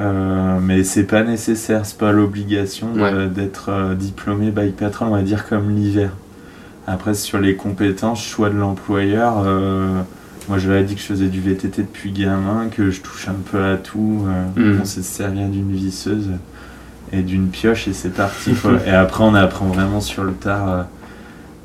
Euh, 0.00 0.58
mais 0.62 0.82
c'est 0.82 1.04
pas 1.04 1.22
nécessaire, 1.22 1.84
c'est 1.84 1.98
pas 1.98 2.12
l'obligation 2.12 2.92
Ouais. 2.94 3.26
d'être 3.28 3.68
euh, 3.68 3.94
diplômé 3.94 4.50
bike 4.50 4.76
patron, 4.76 5.06
on 5.06 5.10
va 5.10 5.22
dire 5.22 5.46
comme 5.48 5.70
l'hiver. 5.70 6.10
Après, 6.86 7.12
sur 7.14 7.38
les 7.38 7.54
compétences, 7.56 8.24
choix 8.24 8.48
de 8.48 8.56
l'employeur, 8.56 9.42
euh, 9.44 10.00
moi 10.48 10.58
je 10.58 10.70
ai 10.72 10.82
dit 10.84 10.94
que 10.94 11.00
je 11.00 11.06
faisais 11.06 11.26
du 11.28 11.40
VTT 11.40 11.82
depuis 11.82 12.12
gamin, 12.12 12.68
que 12.70 12.90
je 12.90 13.00
touche 13.02 13.28
un 13.28 13.36
peu 13.50 13.62
à 13.62 13.76
tout. 13.76 14.24
euh, 14.56 14.72
Mhm. 14.74 14.80
On 14.80 14.84
s'est 14.84 15.02
servi 15.02 15.44
d'une 15.44 15.70
visseuse 15.72 16.30
et 17.12 17.22
d'une 17.22 17.48
pioche 17.48 17.86
et 17.86 17.92
c'est 17.92 18.14
parti. 18.14 18.54
quoi. 18.54 18.72
et 18.86 18.90
après, 18.90 19.22
on 19.22 19.34
apprend 19.34 19.66
vraiment 19.66 20.00
sur 20.00 20.24
le 20.24 20.32
tard 20.32 20.86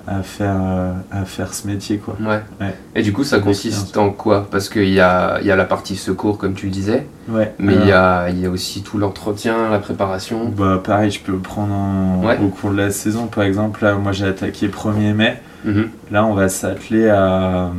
à, 0.07 0.21
faire, 0.23 0.55
euh, 0.59 0.91
à 1.11 1.25
faire 1.25 1.53
ce 1.53 1.65
métier. 1.67 1.97
quoi. 1.97 2.15
Ouais. 2.21 2.41
Ouais. 2.61 2.75
Et 2.95 3.01
du 3.01 3.11
coup, 3.13 3.23
ça 3.23 3.39
consiste 3.39 3.97
en 3.97 4.09
quoi? 4.11 4.47
Parce 4.51 4.69
qu'il 4.69 4.89
y 4.89 4.99
a, 4.99 5.39
il 5.41 5.47
y 5.47 5.51
a 5.51 5.55
la 5.55 5.65
partie 5.65 5.95
secours, 5.95 6.37
comme 6.37 6.53
tu 6.53 6.67
le 6.67 6.71
disais, 6.71 7.07
Ouais. 7.27 7.53
mais 7.59 7.73
il 7.75 7.87
y, 7.87 7.91
a, 7.91 8.29
il 8.29 8.39
y 8.39 8.45
a 8.45 8.49
aussi 8.49 8.83
tout 8.83 8.97
l'entretien, 8.97 9.69
la 9.71 9.79
préparation. 9.79 10.47
Bah 10.49 10.79
pareil, 10.83 11.09
je 11.11 11.19
peux 11.21 11.31
le 11.31 11.39
prendre 11.39 11.73
en- 11.73 12.23
Ouais. 12.23 12.37
au 12.43 12.49
cours 12.49 12.71
de 12.71 12.77
la 12.77 12.91
saison. 12.91 13.27
Par 13.27 13.43
exemple, 13.43 13.83
là, 13.83 13.95
moi 13.95 14.11
j'ai 14.11 14.25
attaqué 14.25 14.67
1er 14.67 15.13
mai. 15.13 15.41
Mhm. 15.65 15.89
Là, 16.11 16.25
on 16.25 16.33
va 16.35 16.49
s'atteler 16.49 17.09
à, 17.09 17.71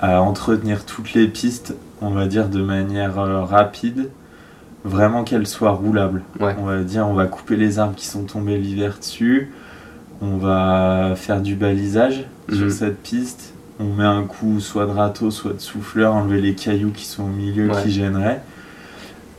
à 0.00 0.20
entretenir 0.20 0.84
toutes 0.84 1.14
les 1.14 1.28
pistes, 1.28 1.74
on 2.02 2.10
va 2.10 2.26
dire 2.26 2.48
de 2.48 2.60
manière 2.62 3.18
euh, 3.18 3.42
rapide, 3.44 4.10
vraiment 4.84 5.22
qu'elles 5.24 5.46
soient 5.46 5.70
roulables. 5.70 6.22
Ouais. 6.40 6.54
On 6.60 6.64
va 6.64 6.78
dire, 6.82 7.06
on 7.08 7.14
va 7.14 7.26
couper 7.26 7.56
les 7.56 7.78
arbres 7.78 7.94
qui 7.94 8.06
sont 8.06 8.24
tombés 8.24 8.58
l'hiver 8.58 8.96
dessus. 8.98 9.50
On 10.20 10.36
va 10.36 11.12
faire 11.16 11.40
du 11.40 11.54
balisage 11.54 12.24
Mhm. 12.48 12.56
sur 12.58 12.70
cette 12.72 13.02
piste. 13.02 13.54
On 13.80 13.94
met 13.94 14.04
un 14.04 14.22
coup 14.24 14.60
soit 14.60 14.86
de 14.86 14.90
râteau, 14.92 15.30
soit 15.30 15.54
de 15.54 15.60
souffleur, 15.60 16.14
enlever 16.14 16.40
les 16.40 16.54
cailloux 16.54 16.90
qui 16.90 17.04
sont 17.06 17.24
au 17.24 17.28
milieu 17.28 17.68
Ouais. 17.70 17.82
qui 17.82 17.90
gêneraient. 17.90 18.40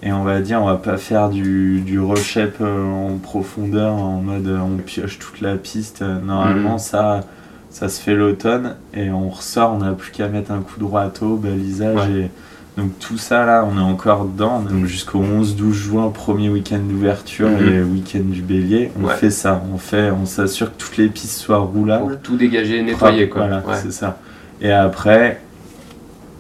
Et 0.02 0.12
on 0.12 0.24
va 0.24 0.42
dire, 0.42 0.62
on 0.62 0.66
va 0.66 0.76
pas 0.76 0.98
faire 0.98 1.30
du, 1.30 1.80
du 1.80 1.98
reshep 2.00 2.58
euh, 2.60 2.84
en 2.92 3.18
profondeur, 3.20 3.94
en 3.94 4.22
mode 4.22 4.48
euh, 4.48 4.58
on 4.60 4.76
pioche 4.78 5.18
toute 5.20 5.40
la 5.40 5.56
piste. 5.56 6.02
Euh, 6.02 6.20
Normalement, 6.20 6.74
Mhm. 6.74 6.80
ça, 6.80 7.22
ça 7.70 7.88
se 7.88 8.02
fait 8.02 8.14
l'automne 8.16 8.76
et 8.94 9.12
on 9.12 9.30
ressort, 9.30 9.74
on 9.74 9.78
n'a 9.80 9.94
plus 9.94 10.12
qu'à 10.12 10.28
mettre 10.28 10.52
un 10.52 10.60
coup 10.60 10.78
de 10.80 10.84
râteau, 10.86 11.38
balisage. 11.38 12.10
Ouais. 12.10 12.20
Et... 12.24 12.32
Donc 12.78 12.98
tout 13.00 13.18
ça 13.20 13.46
là, 13.46 13.68
on 13.72 13.78
est 13.78 13.82
encore 13.84 14.26
dedans. 14.26 14.60
Donc 14.62 14.86
jusqu'au 14.86 15.20
11-12 15.22 15.72
juin, 15.74 16.10
premier 16.10 16.50
week-end 16.50 16.80
d'ouverture 16.80 17.48
Mhm. 17.50 17.68
et 17.74 17.82
week-end 17.84 18.24
du 18.26 18.42
bélier, 18.42 18.92
on 19.00 19.06
Ouais. 19.08 19.14
fait 19.16 19.30
ça. 19.30 19.62
On, 19.74 19.78
fait, 19.78 20.10
on 20.10 20.26
s'assure 20.26 20.72
que 20.76 20.82
toutes 20.84 20.98
les 20.98 21.08
pistes 21.08 21.40
soient 21.40 21.60
roulables. 21.60 22.14
Pour 22.14 22.22
tout 22.22 22.36
dégager, 22.38 22.82
nettoyer, 22.82 23.30
quoi. 23.30 23.42
Voilà, 23.44 23.58
Ouais. 23.68 23.76
c'est 23.82 23.92
ça. 23.92 24.18
Et 24.60 24.72
après, 24.72 25.40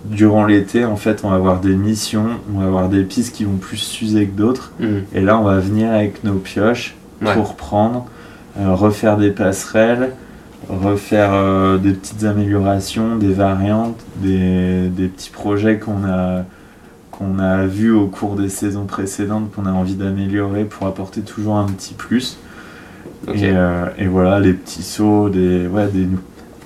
durant 0.06 0.46
l'été, 0.46 0.86
en 0.86 0.96
fait, 0.96 1.22
on 1.24 1.30
va 1.30 1.36
avoir 1.36 1.60
des 1.62 1.75
missions, 1.75 2.25
on 2.54 2.60
va 2.60 2.66
avoir 2.66 2.90
des 2.90 3.04
pistes 3.04 3.36
qui 3.36 3.44
vont 3.46 3.58
plus 3.58 3.78
s'user 3.78 4.25
que 4.25 4.36
d'autres. 4.36 4.72
Mhm. 4.80 5.04
Et 5.13 5.22
là, 5.22 5.38
on 5.38 5.44
va 5.44 5.60
venir 5.60 5.92
avec 5.92 6.24
nos 6.24 6.34
pioches 6.36 6.96
Ouais. 7.22 7.34
pour 7.36 7.56
prendre, 7.56 8.06
euh, 8.60 8.74
refaire 8.74 9.18
des 9.18 9.30
passerelles, 9.30 10.13
refaire 10.70 11.32
euh, 11.34 11.77
des 11.77 11.93
petites 11.93 12.24
améliorations, 12.24 13.17
des 13.17 13.34
variantes, 13.34 14.00
des, 14.17 14.89
des 14.89 15.08
petits 15.08 15.29
projets 15.29 15.79
qu'on 15.79 16.05
a 16.05 16.43
qu'on 17.12 17.38
a 17.38 17.67
vus 17.67 17.91
au 17.91 18.08
cours 18.08 18.36
des 18.36 18.50
saisons 18.50 18.86
précédentes, 18.86 19.51
qu'on 19.51 19.67
a 19.67 19.72
envie 19.72 19.93
d'améliorer 19.93 20.65
pour 20.65 20.88
apporter 20.88 21.22
toujours 21.22 21.58
un 21.58 21.67
petit 21.67 21.93
plus. 21.93 22.39
Et, 23.27 23.51
euh, 23.51 23.86
et 24.00 24.08
voilà, 24.08 24.39
les 24.39 24.53
petits 24.53 24.82
sauts, 24.82 25.29
des, 25.29 25.67
ouais, 25.67 25.88
des, 25.93 26.08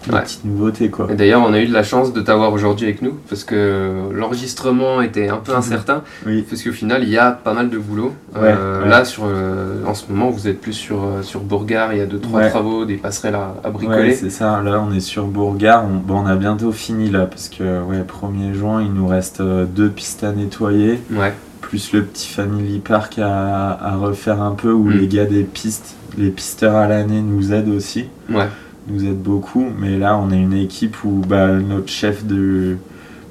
des 0.08 0.16
Ouais. 0.16 0.22
petites 0.22 0.46
nouveautés 0.46 0.90
quoi. 0.90 1.08
Et 1.12 1.16
d'ailleurs, 1.16 1.42
on 1.46 1.54
a 1.54 1.60
eu 1.60 1.68
de 1.68 1.74
la 1.74 1.84
chance 1.84 2.14
de 2.14 2.22
t'avoir 2.22 2.54
aujourd'hui 2.54 2.86
avec 2.86 3.02
nous 3.02 3.14
parce 3.30 3.44
que 3.44 4.10
l'enregistrement 4.14 5.02
était 5.02 5.30
un 5.30 5.38
peu 5.38 5.56
incertain. 5.56 6.02
Oui, 6.26 6.44
Parce 6.50 6.62
qu'au 6.64 6.72
final, 6.72 7.04
il 7.04 7.10
y 7.10 7.18
a 7.18 7.32
pas 7.32 7.54
mal 7.54 7.70
de 7.70 7.78
boulot. 7.78 8.14
Ouais, 8.36 8.42
Euh, 8.58 8.84
ouais. 8.84 8.90
Là, 8.90 9.06
sur, 9.06 9.24
euh, 9.26 9.84
en 9.86 9.94
ce 9.94 10.06
moment, 10.12 10.30
vous 10.30 10.48
êtes 10.48 10.60
plus 10.62 10.74
sur, 10.74 11.04
euh, 11.04 11.22
sur 11.24 11.40
Bourgard. 11.42 11.94
Il 11.94 12.00
y 12.00 12.02
a 12.02 12.06
deux, 12.06 12.20
trois 12.20 12.46
travaux, 12.50 12.86
des 12.86 12.96
passerelles 12.98 13.36
à, 13.64 13.70
bricoler. 13.70 14.14
c'est 14.14 14.30
ça. 14.30 14.62
Là, 14.64 14.84
on 14.88 14.94
est 14.94 15.00
sur 15.00 15.26
Bourgard. 15.26 15.86
On, 15.86 15.96
bon, 15.98 16.22
on 16.24 16.26
a 16.26 16.36
bientôt 16.36 16.72
fini 16.72 17.10
là 17.10 17.26
parce 17.26 17.50
que 17.50 17.82
ouais, 17.84 18.04
1er 18.04 18.54
juin, 18.54 18.82
il 18.82 18.94
nous 18.94 19.08
reste 19.08 19.42
deux 19.42 19.90
pistes 19.90 20.24
à 20.24 20.32
nettoyer, 20.32 21.00
ouais. 21.12 21.34
plus 21.62 21.92
le 21.94 22.04
petit 22.04 22.28
Family 22.30 22.80
Park 22.80 23.20
à, 23.20 23.72
à 23.86 23.96
refaire 23.96 24.42
un 24.42 24.52
peu 24.52 24.72
où 24.72 24.86
Mm. 24.86 24.92
les 25.00 25.08
gars 25.08 25.26
des 25.26 25.44
pistes, 25.44 25.96
les 26.18 26.30
pisteurs 26.30 26.76
à 26.76 26.88
l'année 26.88 27.22
nous 27.22 27.54
aident 27.54 27.70
aussi. 27.70 28.06
Ouais. 28.30 28.48
Nous 28.88 29.06
aide 29.06 29.22
beaucoup. 29.22 29.66
Mais 29.80 29.98
là, 29.98 30.18
on 30.18 30.32
est 30.32 30.40
une 30.40 30.54
équipe 30.54 31.04
où 31.04 31.22
bah, 31.28 31.54
notre 31.54 31.90
chef 31.90 32.26
de 32.26 32.78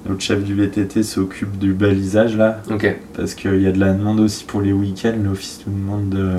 notre 0.09 0.21
chef 0.21 0.45
du 0.45 0.55
VTT 0.55 1.03
s'occupe 1.03 1.59
du 1.59 1.73
balisage 1.73 2.37
là, 2.37 2.63
Ok. 2.71 2.97
parce 3.17 3.35
qu'il 3.35 3.61
y 3.61 3.67
a 3.67 3.73
de 3.73 3.81
la 3.81 3.93
demande 3.93 4.21
aussi 4.21 4.45
pour 4.45 4.61
les 4.61 4.73
week-ends. 4.73 5.15
L'office 5.25 5.63
nous 5.67 5.75
demande 5.77 6.09
de. 6.11 6.31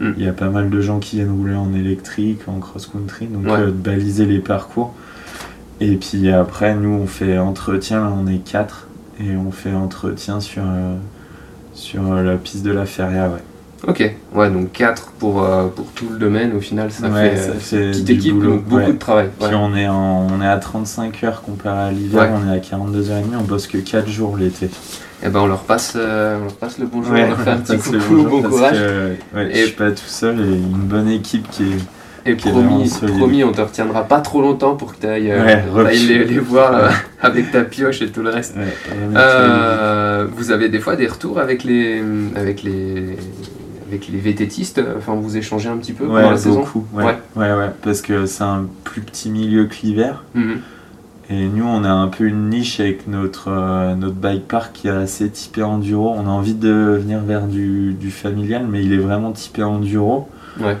Mm. 0.00 0.12
Il 0.18 0.24
y 0.24 0.28
a 0.28 0.32
pas 0.32 0.50
mal 0.50 0.68
de 0.68 0.80
gens 0.82 0.98
qui 0.98 1.16
viennent 1.16 1.30
rouler 1.30 1.54
en 1.54 1.72
électrique, 1.72 2.40
en 2.48 2.58
cross-country, 2.58 3.26
donc 3.28 3.44
Ouais. 3.46 3.52
euh, 3.60 3.66
de 3.66 3.70
baliser 3.70 4.26
les 4.26 4.40
parcours. 4.40 4.92
Et 5.80 5.96
puis 5.96 6.28
après, 6.30 6.74
nous, 6.74 6.90
on 6.90 7.06
fait 7.06 7.38
entretien, 7.38 8.00
là, 8.00 8.12
on 8.14 8.26
est 8.26 8.38
quatre, 8.44 8.88
et 9.20 9.36
on 9.36 9.50
fait 9.52 9.72
entretien 9.72 10.40
sur, 10.40 10.62
euh, 10.66 10.96
sur 11.72 12.12
euh, 12.12 12.22
la 12.22 12.36
piste 12.36 12.64
de 12.64 12.72
la 12.72 12.84
Feria, 12.86 13.28
ouais. 13.30 13.42
Ok. 13.86 14.14
Ouais, 14.34 14.50
donc 14.50 14.72
4 14.72 15.12
pour, 15.18 15.42
euh, 15.44 15.66
pour 15.68 15.86
tout 15.92 16.06
le 16.10 16.18
domaine. 16.18 16.54
Au 16.56 16.60
final, 16.60 16.90
ça 16.90 17.06
Ouais, 17.08 17.30
fait, 17.30 17.36
ça 17.60 17.76
euh, 17.76 17.90
petite 17.92 18.10
équipe, 18.10 18.34
boulot, 18.34 18.50
donc 18.52 18.64
beaucoup 18.64 18.82
ouais. 18.82 18.92
de 18.92 18.98
travail. 18.98 19.28
Puis 19.38 19.54
on 19.54 19.74
est, 19.76 19.88
en, 19.88 20.26
on 20.30 20.40
est 20.40 20.46
à 20.46 20.56
35 20.58 21.22
heures 21.24 21.42
comparé 21.42 21.88
à 21.88 21.92
l'hiver, 21.92 22.28
on 22.32 22.52
est 22.52 22.56
à 22.56 22.60
42h30, 22.60 23.22
on 23.40 23.44
bosse 23.44 23.66
que 23.66 23.78
4 23.78 24.08
jours 24.08 24.36
l'été. 24.36 24.70
Et 25.22 25.28
ben, 25.28 25.40
on 25.40 25.46
leur 25.46 25.62
passe, 25.62 25.94
euh, 25.96 26.38
on 26.40 26.44
leur 26.44 26.54
passe 26.54 26.78
le 26.78 26.86
bonjour. 26.86 27.12
On 27.12 27.16
leur 27.16 27.40
fait 27.40 27.50
un 27.50 27.56
petit 27.58 27.78
coucou, 27.78 28.24
bon 28.28 28.42
courage. 28.42 28.76
que, 28.78 29.40
Et- 29.40 29.54
Je 29.54 29.64
suis 29.66 29.72
pas 29.74 29.90
tout 29.90 29.96
seul 30.06 30.38
et 30.40 30.44
une 30.54 30.86
bonne 30.86 31.08
équipe 31.08 31.48
qui 31.50 31.62
est. 31.64 31.76
Et 32.26 32.36
promis, 32.36 32.90
promis, 33.18 33.44
on 33.44 33.52
te 33.52 33.60
retiendra 33.60 34.04
pas 34.04 34.20
trop 34.20 34.40
longtemps 34.40 34.76
pour 34.76 34.94
que 34.96 35.00
tu 35.02 35.06
ailles, 35.06 35.30
Ouais, 35.30 35.92
les, 35.92 36.24
les 36.24 36.38
voir 36.38 36.74
euh, 36.74 36.88
avec 37.20 37.52
ta 37.52 37.64
pioche 37.64 38.00
et 38.00 38.08
tout 38.08 38.22
le 38.22 38.30
reste. 38.30 38.56
Ouais, 38.56 38.62
Euh, 39.14 40.26
vous 40.34 40.50
avez 40.50 40.70
des 40.70 40.78
fois 40.80 40.96
des 40.96 41.06
retours 41.06 41.38
avec 41.38 41.64
les 41.64 42.02
avec 42.34 42.62
les 42.62 43.16
avec 43.94 44.08
les 44.08 44.18
VTTistes 44.18 44.80
Enfin, 44.96 45.14
vous 45.14 45.36
échangez 45.36 45.68
un 45.68 45.76
petit 45.76 45.92
peu 45.92 46.06
pendant 46.06 46.18
Ouais, 46.18 46.30
la 46.30 46.36
saison 46.36 46.60
beaucoup. 46.60 46.84
Ouais. 46.92 47.04
Ouais. 47.04 47.16
ouais, 47.36 47.54
ouais, 47.54 47.70
parce 47.82 48.02
que 48.02 48.26
c'est 48.26 48.44
un 48.44 48.66
plus 48.84 49.00
petit 49.00 49.30
milieu 49.30 49.64
que 49.66 49.74
l'hiver. 49.82 50.24
Mhm. 50.34 50.60
Et 51.30 51.46
nous, 51.46 51.64
on 51.64 51.84
a 51.84 51.90
un 51.90 52.08
peu 52.08 52.24
une 52.24 52.50
niche 52.50 52.80
avec 52.80 53.08
notre, 53.08 53.48
euh, 53.48 53.94
notre 53.94 54.16
bike 54.16 54.46
park 54.46 54.72
qui 54.74 54.88
est 54.88 54.90
assez 54.90 55.30
typé 55.30 55.62
enduro. 55.62 56.12
On 56.14 56.26
a 56.26 56.30
envie 56.30 56.54
de 56.54 56.98
venir 57.00 57.20
vers 57.20 57.46
du, 57.46 57.94
du 57.94 58.10
familial, 58.10 58.66
mais 58.70 58.84
il 58.84 58.92
est 58.92 58.98
vraiment 58.98 59.32
typé 59.32 59.62
enduro. 59.62 60.28
Ouais. 60.60 60.76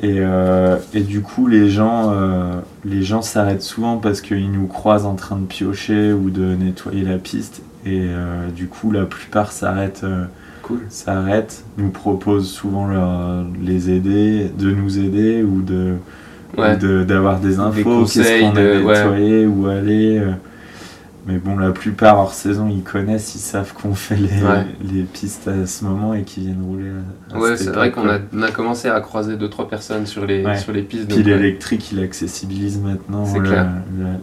Et, 0.00 0.16
euh, 0.18 0.78
et 0.94 1.00
du 1.02 1.20
coup, 1.20 1.46
les 1.46 1.68
gens, 1.68 2.10
euh, 2.10 2.52
les 2.84 3.02
gens 3.02 3.20
s'arrêtent 3.22 3.62
souvent 3.62 3.98
parce 3.98 4.20
qu'ils 4.22 4.50
nous 4.50 4.66
croisent 4.66 5.06
en 5.06 5.14
train 5.14 5.36
de 5.36 5.44
piocher 5.44 6.12
ou 6.12 6.30
de 6.30 6.54
nettoyer 6.56 7.04
la 7.04 7.18
piste. 7.18 7.62
Et 7.84 8.00
euh, 8.08 8.48
du 8.48 8.68
coup, 8.68 8.90
la 8.90 9.04
plupart 9.04 9.52
s'arrêtent, 9.52 10.04
euh, 10.04 10.24
Cool. 10.62 10.80
s'arrêtent, 10.88 11.64
nous 11.76 11.90
proposent 11.90 12.50
souvent 12.50 12.86
leur, 12.86 13.44
les 13.62 13.90
aider, 13.90 14.50
de 14.58 14.70
nous 14.70 14.98
aider 14.98 15.42
ou 15.42 15.60
de 15.62 15.94
Ouais. 16.58 16.74
ou 16.74 16.78
de- 16.78 17.02
d'avoir 17.04 17.40
des 17.40 17.58
infos, 17.58 18.04
qu'est-ce 18.04 18.40
qu'on 18.40 18.56
a 18.56 18.62
nettoyé, 18.94 19.46
où 19.46 19.66
aller. 19.66 20.18
euh. 20.18 20.32
Mais 21.26 21.38
bon, 21.38 21.56
la 21.56 21.70
plupart 21.70 22.18
hors 22.18 22.34
saison, 22.34 22.68
ils 22.68 22.82
connaissent, 22.82 23.36
ils 23.36 23.38
savent 23.38 23.72
qu'on 23.74 23.94
fait 23.94 24.16
les, 24.16 24.42
Ouais. 24.42 24.66
les 24.92 25.02
pistes 25.04 25.46
à 25.48 25.66
ce 25.66 25.84
moment 25.84 26.14
et 26.14 26.24
qu'ils 26.24 26.44
viennent 26.46 26.62
rouler. 26.66 26.90
à- 27.32 27.36
à 27.36 27.38
Ouais, 27.38 27.56
c'est 27.56 27.70
vrai 27.70 27.90
qu'on 27.92 28.08
a, 28.08 28.18
on 28.34 28.42
a 28.42 28.50
commencé 28.50 28.88
à 28.88 29.00
croiser 29.00 29.36
deux 29.36 29.48
trois 29.48 29.68
personnes 29.68 30.04
sur 30.04 30.26
les 30.26 30.44
Ouais. 30.44 30.58
sur 30.58 30.72
les 30.72 30.82
pistes. 30.82 31.08
Puis 31.08 31.22
l'électrique, 31.22 31.92
il 31.92 32.00
accessibilise 32.02 32.80
maintenant 32.80 33.24
la- 33.40 33.68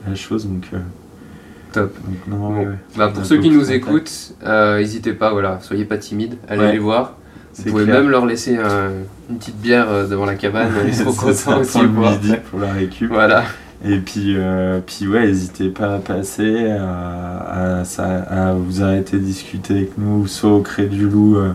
la 0.09 0.15
chose. 0.15 0.45
Donc, 0.45 0.65
euh, 0.73 0.77
top. 1.71 1.93
donc 2.05 2.27
non, 2.27 2.37
Bon. 2.37 2.53
ouais, 2.59 2.65
ouais. 2.67 2.73
Bah, 2.97 3.09
pour 3.13 3.25
ceux 3.25 3.37
qui 3.39 3.49
nous 3.49 3.71
écoutent, 3.71 4.33
euh, 4.45 4.77
n'hésitez 4.79 5.13
pas, 5.13 5.31
voilà, 5.31 5.59
soyez 5.61 5.85
pas 5.85 5.97
timides, 5.97 6.35
allez 6.47 6.61
Ouais. 6.61 6.71
les 6.73 6.79
voir. 6.79 7.13
Vous 7.57 7.71
pouvez 7.71 7.83
clair. 7.85 8.01
même 8.01 8.09
leur 8.09 8.25
laisser 8.25 8.57
un- 8.57 8.91
une 9.29 9.37
petite 9.37 9.57
bière 9.59 9.87
euh, 9.89 10.07
devant 10.07 10.25
la 10.25 10.35
cabane, 10.35 10.69
ils 10.87 10.95
seront 10.95 11.11
contents 11.13 11.59
aussi. 11.59 11.79
pour 11.79 12.09
midi, 12.09 12.33
pour 12.49 12.59
la 12.59 12.71
récup. 12.73 13.09
Voilà. 13.11 13.43
Et 13.83 13.97
puis, 13.99 14.35
euh, 14.37 14.79
puis 14.85 15.07
ouais, 15.07 15.25
n'hésitez 15.27 15.69
pas 15.69 15.95
à 15.95 15.97
passer, 15.99 16.69
à, 16.71 17.79
à, 17.79 17.83
ça- 17.85 18.23
à 18.29 18.53
vous 18.53 18.81
arrêter 18.83 19.17
de 19.17 19.23
discuter 19.23 19.73
avec 19.73 19.97
nous, 19.97 20.27
soit 20.27 20.51
au 20.51 20.61
Cré 20.61 20.85
du 20.87 21.07
Loup 21.07 21.37
euh, 21.37 21.51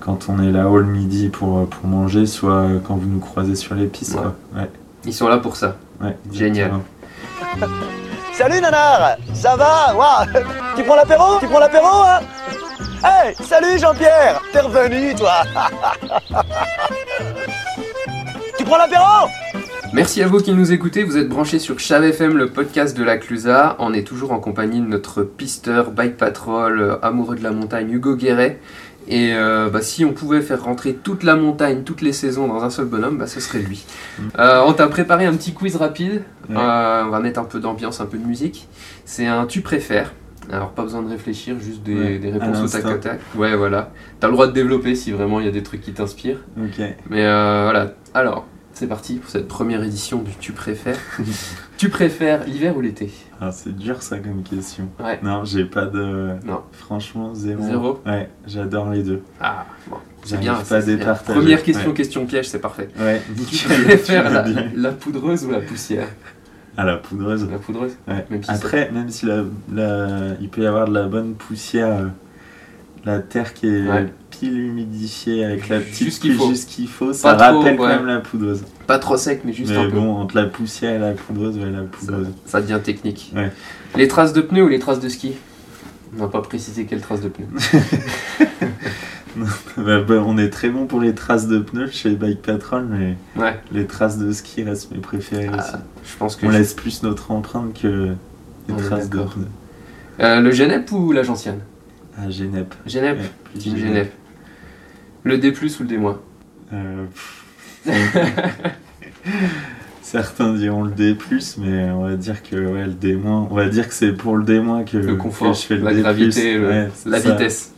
quand 0.00 0.26
on 0.28 0.42
est 0.42 0.52
là-haut 0.52 0.78
le 0.78 0.84
midi 0.86 1.28
pour, 1.28 1.66
pour 1.68 1.86
manger, 1.88 2.26
soit 2.26 2.66
quand 2.86 2.96
vous 2.96 3.08
nous 3.08 3.18
croisez 3.20 3.54
sur 3.56 3.74
les 3.74 3.86
pistes. 3.86 4.16
Ouais, 4.54 4.68
Ils 5.06 5.14
sont 5.14 5.28
là 5.28 5.38
pour 5.38 5.56
ça. 5.56 5.76
ouais, 6.02 6.16
Génial. 6.32 6.72
Salut 8.36 8.60
Nanar. 8.60 9.16
Ça 9.32 9.56
va? 9.56 9.94
Ouah, 9.96 10.26
Tu 10.76 10.82
prends 10.84 10.96
l'apéro? 10.96 11.38
Tu 11.40 11.46
prends 11.46 11.58
l'apéro 11.58 11.86
hein? 11.86 12.20
Hey 13.02 13.34
Salut 13.40 13.78
Jean-Pierre. 13.78 14.42
T'es 14.52 14.60
revenu 14.60 15.14
toi. 15.14 15.42
Tu 18.58 18.64
prends 18.64 18.76
l'apéro? 18.76 19.30
Merci 19.94 20.22
à 20.22 20.28
vous 20.28 20.40
qui 20.40 20.52
nous 20.52 20.72
écoutez, 20.72 21.04
vous 21.04 21.16
êtes 21.16 21.28
branchés 21.28 21.58
sur 21.58 21.78
Chav 21.78 22.04
FM, 22.04 22.36
le 22.36 22.50
podcast 22.50 22.94
de 22.94 23.02
la 23.02 23.16
Clusa. 23.16 23.76
On 23.78 23.94
est 23.94 24.06
toujours 24.06 24.32
en 24.32 24.40
compagnie 24.40 24.80
de 24.80 24.86
notre 24.86 25.22
pisteur, 25.22 25.90
bike 25.90 26.18
patrol, 26.18 26.80
euh, 26.80 26.96
amoureux 27.00 27.36
de 27.36 27.42
la 27.42 27.52
montagne, 27.52 27.90
Hugo 27.90 28.16
Guéret. 28.16 28.58
Et 29.08 29.32
euh, 29.34 29.70
bah, 29.70 29.82
si 29.82 30.04
on 30.04 30.12
pouvait 30.12 30.40
faire 30.40 30.64
rentrer 30.64 30.94
toute 30.94 31.22
la 31.22 31.36
montagne, 31.36 31.82
toutes 31.84 32.02
les 32.02 32.12
saisons 32.12 32.48
dans 32.48 32.62
un 32.62 32.70
seul 32.70 32.86
bonhomme, 32.86 33.18
bah, 33.18 33.26
ce 33.26 33.40
serait 33.40 33.60
lui. 33.60 33.84
Euh, 34.38 34.62
on 34.66 34.72
t'a 34.72 34.88
préparé 34.88 35.26
un 35.26 35.34
petit 35.34 35.52
quiz 35.52 35.76
rapide. 35.76 36.24
Ouais. 36.48 36.56
Euh, 36.56 37.04
on 37.06 37.10
va 37.10 37.20
mettre 37.20 37.40
un 37.40 37.44
peu 37.44 37.60
d'ambiance, 37.60 38.00
un 38.00 38.06
peu 38.06 38.18
de 38.18 38.26
musique. 38.26 38.68
C'est 39.04 39.26
un 39.26 39.46
tu 39.46 39.60
préfères. 39.60 40.12
Alors 40.52 40.70
pas 40.70 40.82
besoin 40.82 41.02
de 41.02 41.08
réfléchir, 41.08 41.58
juste 41.58 41.82
des, 41.82 41.94
Ouais, 41.94 42.18
des 42.18 42.30
à 42.30 42.34
réponses 42.34 42.74
au 42.74 42.80
tac 42.80 42.86
au 42.86 42.98
tac. 42.98 43.20
Ouais 43.34 43.56
voilà. 43.56 43.90
T'as 44.20 44.28
le 44.28 44.32
droit 44.32 44.46
de 44.46 44.52
développer 44.52 44.94
si 44.94 45.10
vraiment 45.10 45.40
il 45.40 45.46
y 45.46 45.48
a 45.48 45.52
des 45.52 45.62
trucs 45.62 45.80
qui 45.80 45.92
t'inspirent. 45.92 46.40
Ok. 46.56 46.80
Mais 47.10 47.24
euh, 47.24 47.62
voilà. 47.64 47.94
Alors, 48.14 48.46
c'est 48.72 48.86
parti 48.86 49.16
pour 49.16 49.30
cette 49.30 49.48
première 49.48 49.82
édition 49.82 50.18
du 50.18 50.32
tu 50.38 50.52
préfères. 50.52 50.98
tu 51.78 51.88
préfères 51.88 52.44
l'hiver 52.44 52.76
ou 52.76 52.80
l'été? 52.80 53.10
Ah, 53.40 53.52
c'est 53.52 53.76
dur 53.76 54.02
ça 54.02 54.18
comme 54.18 54.42
question. 54.42 54.88
Ouais. 54.98 55.18
Non, 55.22 55.44
j'ai 55.44 55.64
pas 55.64 55.84
de. 55.86 56.30
Non. 56.44 56.62
Franchement, 56.72 57.34
zéro. 57.34 57.62
Zéro 57.62 58.00
Ouais, 58.06 58.30
j'adore 58.46 58.90
les 58.90 59.02
deux. 59.02 59.22
Ah, 59.40 59.66
bon. 59.88 59.96
C'est 60.24 60.38
bien. 60.40 60.54
pas 60.68 60.80
départager. 60.80 61.38
Première 61.38 61.62
question, 61.62 61.88
Ouais. 61.90 61.94
question 61.94 62.26
piège, 62.26 62.48
c'est 62.48 62.58
parfait. 62.60 62.88
Ouais, 62.98 63.20
Tu 63.36 63.40
nickel, 63.40 63.84
préfères 63.84 64.26
tu 64.26 64.32
la, 64.34 64.42
l'as 64.42 64.48
dit. 64.48 64.56
la 64.76 64.90
poudreuse 64.92 65.44
ou 65.44 65.50
la 65.50 65.60
poussière? 65.60 66.08
Ah, 66.78 66.84
la 66.84 66.96
poudreuse. 66.96 67.48
La 67.50 67.58
poudreuse 67.58 67.96
Ouais. 68.08 68.26
Même 68.30 68.42
si 68.42 68.50
Après, 68.50 68.90
même 68.90 69.08
si 69.10 69.26
la, 69.26 69.44
la- 69.72 70.34
il 70.40 70.48
peut 70.48 70.62
y 70.62 70.66
avoir 70.66 70.88
de 70.88 70.94
la 70.94 71.04
bonne 71.06 71.34
poussière, 71.34 71.88
euh, 71.88 72.06
la 73.06 73.20
terre 73.20 73.54
qui 73.54 73.66
est 73.68 73.88
Ouais. 73.88 74.12
pile 74.30 74.58
humidifiée 74.58 75.44
avec 75.44 75.68
la 75.68 75.78
petite 75.80 75.94
Juste 76.04 76.20
qu'il 76.20 76.32
pluie 76.32 76.38
faut. 76.40 76.48
juste 76.50 76.68
qu'il 76.68 76.88
faut, 76.88 77.12
ça 77.14 77.34
Pas 77.34 77.48
trop, 77.50 77.58
rappelle 77.60 77.76
quand 77.76 77.84
ouais. 77.84 77.96
même 77.96 78.06
la 78.06 78.18
poudreuse. 78.20 78.64
Pas 78.86 78.98
trop 78.98 79.16
sec, 79.16 79.42
mais 79.44 79.52
juste 79.54 79.70
Mais 79.70 79.78
un 79.78 79.84
peu. 79.88 79.96
bon, 79.96 80.16
entre 80.16 80.36
la 80.36 80.44
poussière 80.46 80.94
et 80.96 80.98
la 80.98 81.12
poudreuse, 81.12 81.56
ouais, 81.56 81.70
la 81.70 81.82
poudreuse. 81.82 82.28
ça 82.44 82.60
devient 82.60 82.80
technique. 82.82 83.32
Les 83.96 84.08
traces 84.08 84.32
de 84.34 84.40
pneus 84.42 84.64
ou 84.64 84.68
les 84.68 84.78
traces 84.78 85.00
de 85.00 85.08
ski? 85.08 85.32
On 86.18 86.22
n'a 86.22 86.28
pas 86.28 86.40
précisé 86.42 86.84
quelles 86.84 87.00
traces 87.00 87.20
de 87.22 87.28
pneus. 87.28 87.46
Bah, 89.76 90.00
bah, 90.00 90.22
on 90.26 90.38
est 90.38 90.48
très 90.48 90.70
bon 90.70 90.86
pour 90.86 90.98
les 90.98 91.14
traces 91.14 91.46
de 91.46 91.58
pneus 91.58 91.90
chez 91.90 92.10
Bike 92.14 92.40
Patrol, 92.40 92.86
mais 92.88 93.16
les 93.70 93.86
traces 93.86 94.16
de 94.16 94.32
ski 94.32 94.62
restent 94.62 94.90
mes 94.92 94.98
préférées 94.98 95.48
aussi. 95.50 95.58
Ah, 95.74 95.80
je 96.04 96.16
pense 96.16 96.36
que 96.36 96.46
On 96.46 96.50
je- 96.50 96.56
laisse 96.56 96.72
plus 96.72 97.02
notre 97.02 97.30
empreinte 97.32 97.78
que 97.78 98.12
les 98.68 98.74
On 98.74 98.76
traces 98.78 99.10
de. 99.10 99.20
Euh, 100.20 100.40
le 100.40 100.50
Genep 100.52 100.90
ou 100.92 101.12
la 101.12 101.22
gentiane? 101.22 101.58
Ah, 102.18 102.30
Genep. 102.30 102.74
Genep. 102.86 103.18
Ouais, 103.18 103.30
plus 103.44 103.58
Team 103.60 103.76
Genep. 103.76 103.88
Genep. 103.88 104.12
Le 105.24 105.38
D 105.38 105.48
ou 105.50 105.82
le 105.82 105.88
D 105.88 105.98
moins 105.98 106.20
Euh. 106.72 107.06
Certains 110.02 110.54
diront 110.54 110.84
le 110.84 110.92
D+, 110.92 111.16
mais 111.58 111.90
on 111.90 112.04
va 112.04 112.14
dire 112.16 112.42
que 112.42 112.54
ouais, 112.56 112.84
le 112.86 112.92
D-, 112.92 113.18
on 113.24 113.54
va 113.54 113.68
dire 113.68 113.88
que 113.88 113.94
c'est 113.94 114.12
pour 114.12 114.36
le 114.36 114.44
D- 114.44 114.62
que, 114.90 114.98
Le 114.98 115.06
que 115.06 115.12
confort, 115.12 115.52
je 115.52 115.62
fais 115.66 115.76
le 115.76 115.82
la 115.84 115.94
D+. 115.94 116.00
gravité, 116.00 116.56
le- 116.56 116.68
Ouais, 116.68 116.88
c'est 116.94 117.08
la 117.08 117.20
ça. 117.20 117.32
vitesse. 117.32 117.74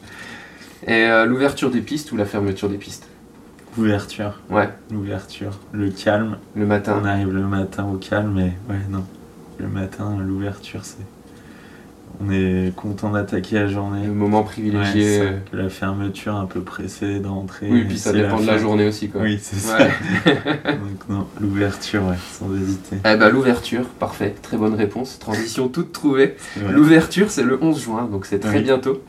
Et 0.86 1.04
euh, 1.06 1.24
l'ouverture 1.24 1.70
des 1.70 1.80
pistes 1.80 2.12
ou 2.12 2.16
la 2.16 2.26
fermeture 2.26 2.68
des 2.68 2.76
pistes? 2.76 3.08
L'ouverture, 3.78 4.40
Ouais, 4.50 4.68
l'ouverture, 4.92 5.58
le 5.72 5.88
calme. 5.90 6.36
le 6.54 6.66
matin. 6.66 6.98
On 7.02 7.04
arrive 7.06 7.32
le 7.32 7.42
matin 7.46 7.84
au 7.86 7.96
calme, 7.96 8.32
mais 8.34 8.52
ouais, 8.68 8.80
non. 8.90 9.04
Le 9.58 9.66
matin, 9.68 10.16
l'ouverture, 10.20 10.84
c'est... 10.84 10.98
On 12.20 12.30
est 12.32 12.72
content 12.74 13.10
d'attaquer 13.10 13.56
la 13.56 13.68
journée. 13.68 14.06
Le 14.06 14.12
moment 14.12 14.40
Ouais, 14.40 14.46
privilégié. 14.46 15.18
ça, 15.18 15.22
euh, 15.24 15.38
que 15.50 15.56
la 15.56 15.68
fermeture 15.68 16.34
un 16.34 16.46
peu 16.46 16.60
pressée 16.60 17.20
de 17.20 17.26
rentrer. 17.26 17.68
oui, 17.70 17.84
puis 17.84 17.98
ça 17.98 18.12
dépend 18.12 18.40
de 18.40 18.46
la 18.46 18.58
journée 18.58 18.86
aussi. 18.88 19.08
Quoi. 19.08 19.22
Oui, 19.22 19.38
c'est 19.40 19.56
ça. 19.56 19.78
Donc 20.26 21.08
non, 21.08 21.26
l'ouverture, 21.40 22.02
ouais, 22.04 22.16
sans 22.32 22.54
hésiter. 22.54 22.96
Eh 23.04 23.16
ben, 23.16 23.28
l'ouverture, 23.30 23.84
parfait, 23.84 24.34
très 24.42 24.56
bonne 24.56 24.74
réponse. 24.74 25.18
Transition 25.18 25.68
toute 25.68 25.92
trouvée. 25.92 26.36
L'ouverture, 26.70 27.30
c'est 27.30 27.44
le 27.44 27.58
11 27.62 27.80
juin, 27.82 28.08
donc 28.10 28.26
c'est 28.26 28.38
très 28.40 28.58
Oui. 28.58 28.62
bientôt. 28.64 29.02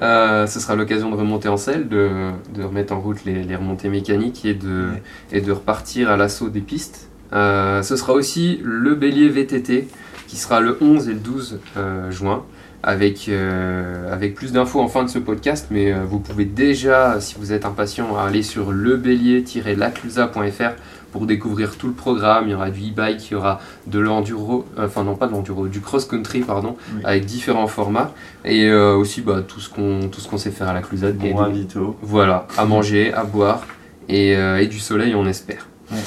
Euh, 0.00 0.46
ce 0.46 0.58
sera 0.58 0.74
l'occasion 0.74 1.10
de 1.10 1.16
remonter 1.16 1.48
en 1.48 1.58
selle, 1.58 1.86
de, 1.88 2.08
de 2.54 2.62
remettre 2.62 2.94
en 2.94 3.00
route 3.00 3.24
les, 3.26 3.42
les 3.42 3.56
remontées 3.56 3.88
mécaniques 3.90 4.44
et 4.46 4.54
de, 4.54 4.88
Ouais. 4.92 5.02
et 5.32 5.40
de 5.42 5.52
repartir 5.52 6.10
à 6.10 6.16
l'assaut 6.16 6.48
des 6.48 6.60
pistes. 6.62 7.08
Euh, 7.34 7.82
ce 7.82 7.96
sera 7.96 8.12
aussi 8.14 8.60
le 8.64 8.94
Bélier 8.94 9.28
VTT 9.28 9.88
qui 10.32 10.38
sera 10.38 10.60
le 10.60 10.78
11 10.80 11.10
et 11.10 11.12
le 11.12 11.18
12 11.18 11.58
euh, 11.76 12.10
juin. 12.10 12.42
Avec, 12.84 13.28
euh, 13.28 14.12
avec 14.12 14.34
plus 14.34 14.50
d'infos 14.50 14.80
en 14.80 14.88
fin 14.88 15.04
de 15.04 15.08
ce 15.08 15.20
podcast, 15.20 15.68
mais 15.70 15.92
euh, 15.92 15.98
vous 16.04 16.18
pouvez 16.18 16.44
déjà, 16.46 17.20
si 17.20 17.36
vous 17.38 17.52
êtes 17.52 17.64
impatient, 17.64 18.16
aller 18.16 18.42
sur 18.42 18.72
lebélier-laclusa.fr 18.72 20.72
pour 21.12 21.26
découvrir 21.26 21.76
tout 21.76 21.86
le 21.86 21.92
programme. 21.92 22.46
Il 22.48 22.52
y 22.52 22.54
aura 22.54 22.70
du 22.70 22.80
e-bike, 22.90 23.30
il 23.30 23.34
y 23.34 23.36
aura 23.36 23.60
de 23.86 24.00
l'enduro, 24.00 24.64
euh, 24.78 24.86
enfin 24.86 25.04
non 25.04 25.14
pas 25.14 25.28
de 25.28 25.32
l'enduro, 25.32 25.68
du 25.68 25.80
cross-country, 25.80 26.40
pardon, 26.40 26.74
Oui. 26.96 27.02
avec 27.04 27.24
différents 27.24 27.68
formats. 27.68 28.10
Et 28.44 28.72
aussi 28.72 29.20
bah, 29.20 29.42
tout 29.46 29.60
ce 29.60 29.70
qu'on 29.70 30.08
tout 30.10 30.20
ce 30.20 30.26
qu'on 30.28 30.38
sait 30.38 30.50
faire 30.50 30.68
à 30.68 30.74
la 30.74 30.80
Clusade. 30.82 31.16
Bon 31.18 31.36
ravito. 31.36 31.96
Voilà, 32.02 32.48
à 32.58 32.64
manger, 32.64 33.12
à 33.12 33.22
boire 33.22 33.64
et, 34.08 34.30
et 34.32 34.66
du 34.66 34.80
soleil, 34.80 35.14
on 35.14 35.24
espère. 35.26 35.68
Ouais. 35.92 35.98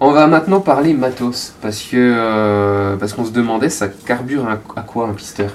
On 0.00 0.10
va 0.10 0.26
maintenant 0.26 0.60
parler 0.60 0.92
matos, 0.92 1.54
parce 1.62 1.80
que 1.82 1.96
euh, 1.96 2.96
parce 2.96 3.12
qu'on 3.12 3.24
se 3.24 3.30
demandait, 3.32 3.68
ça 3.68 3.88
carbure 3.88 4.46
à, 4.48 4.52
à 4.78 4.82
quoi 4.82 5.08
un 5.08 5.12
pisteur? 5.14 5.50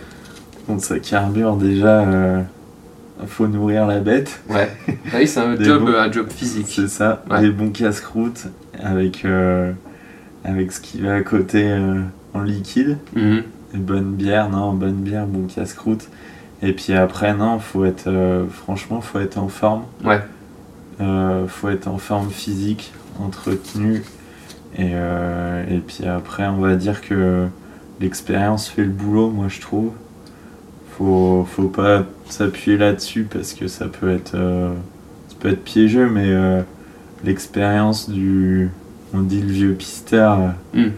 Bon, 0.67 0.79
ça 0.79 0.97
carbure 0.99 1.55
déjà. 1.55 2.01
euh, 2.01 2.41
faut 3.27 3.47
nourrir 3.47 3.85
la 3.85 3.99
bête, 3.99 4.39
Ouais. 4.49 4.69
Ah 5.11 5.17
oui, 5.17 5.27
c'est 5.27 5.41
un 5.41 5.55
job, 5.61 5.83
bons- 5.85 5.93
un 5.93 6.09
job 6.09 6.27
physique. 6.29 6.67
c'est 6.69 6.87
ça. 6.87 7.21
Ouais. 7.29 7.41
Des 7.41 7.49
bons 7.51 7.69
casse-croûtes 7.71 8.47
avec, 8.81 9.25
euh, 9.25 9.73
avec 10.45 10.71
ce 10.71 10.79
qui 10.79 11.01
va 11.01 11.15
à 11.15 11.21
côté 11.21 11.65
euh, 11.69 11.99
en 12.33 12.41
liquide. 12.41 12.97
Mhm. 13.15 13.43
Une 13.73 13.81
bonne 13.81 14.13
bière, 14.13 14.49
non, 14.49 14.71
bonne 14.71 14.93
bière, 15.01 15.25
bon 15.27 15.47
casse-croûte. 15.47 16.07
Et 16.63 16.71
puis 16.71 16.93
après, 16.93 17.33
non, 17.33 17.59
faut 17.59 17.83
être. 17.85 18.09
franchement, 18.51 18.99
faut 19.01 19.19
être 19.19 19.37
en 19.37 19.47
forme. 19.49 19.83
Ouais. 20.03 20.21
Faut 21.47 21.69
être 21.69 21.87
en 21.87 21.97
forme 21.97 22.29
physique, 22.31 22.91
entretenu. 23.21 24.03
Et, 24.77 24.91
euh, 24.93 25.63
et 25.69 25.79
puis 25.79 26.05
après, 26.05 26.47
on 26.47 26.57
va 26.59 26.75
dire 26.75 27.01
que 27.01 27.47
l'expérience 27.99 28.67
fait 28.69 28.83
le 28.83 28.89
boulot, 28.89 29.29
moi 29.29 29.47
je 29.49 29.59
trouve. 29.61 29.91
Faut, 30.97 31.47
faut 31.49 31.67
pas 31.69 32.03
s'appuyer 32.27 32.77
là-dessus 32.77 33.23
parce 33.31 33.53
que 33.53 33.67
ça 33.67 33.85
peut 33.87 34.11
être, 34.11 34.35
euh, 34.35 34.73
ça 35.29 35.35
peut 35.39 35.49
être 35.49 35.63
piégeux, 35.63 36.09
mais 36.09 36.27
euh, 36.29 36.61
l'expérience 37.23 38.09
du. 38.09 38.69
On 39.13 39.21
dit 39.21 39.41
le 39.41 39.47
vieux 39.51 39.73
pisteur. 39.73 40.39
euh, 40.75 40.87
Mm. 40.87 40.91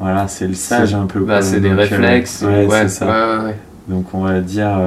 Voilà, 0.00 0.28
c'est 0.28 0.46
le 0.46 0.54
sage 0.54 0.94
un 0.94 1.06
peu. 1.06 1.20
Bah, 1.20 1.42
c'est 1.42 1.60
des 1.60 1.70
Donc, 1.70 1.78
réflexes. 1.80 2.42
ouais, 2.42 2.66
ouais, 2.66 2.82
c'est 2.82 2.88
ça. 2.88 3.06
ouais, 3.40 3.44
ouais. 3.46 3.56
Donc 3.88 4.14
on 4.14 4.22
va 4.22 4.40
dire, 4.40 4.78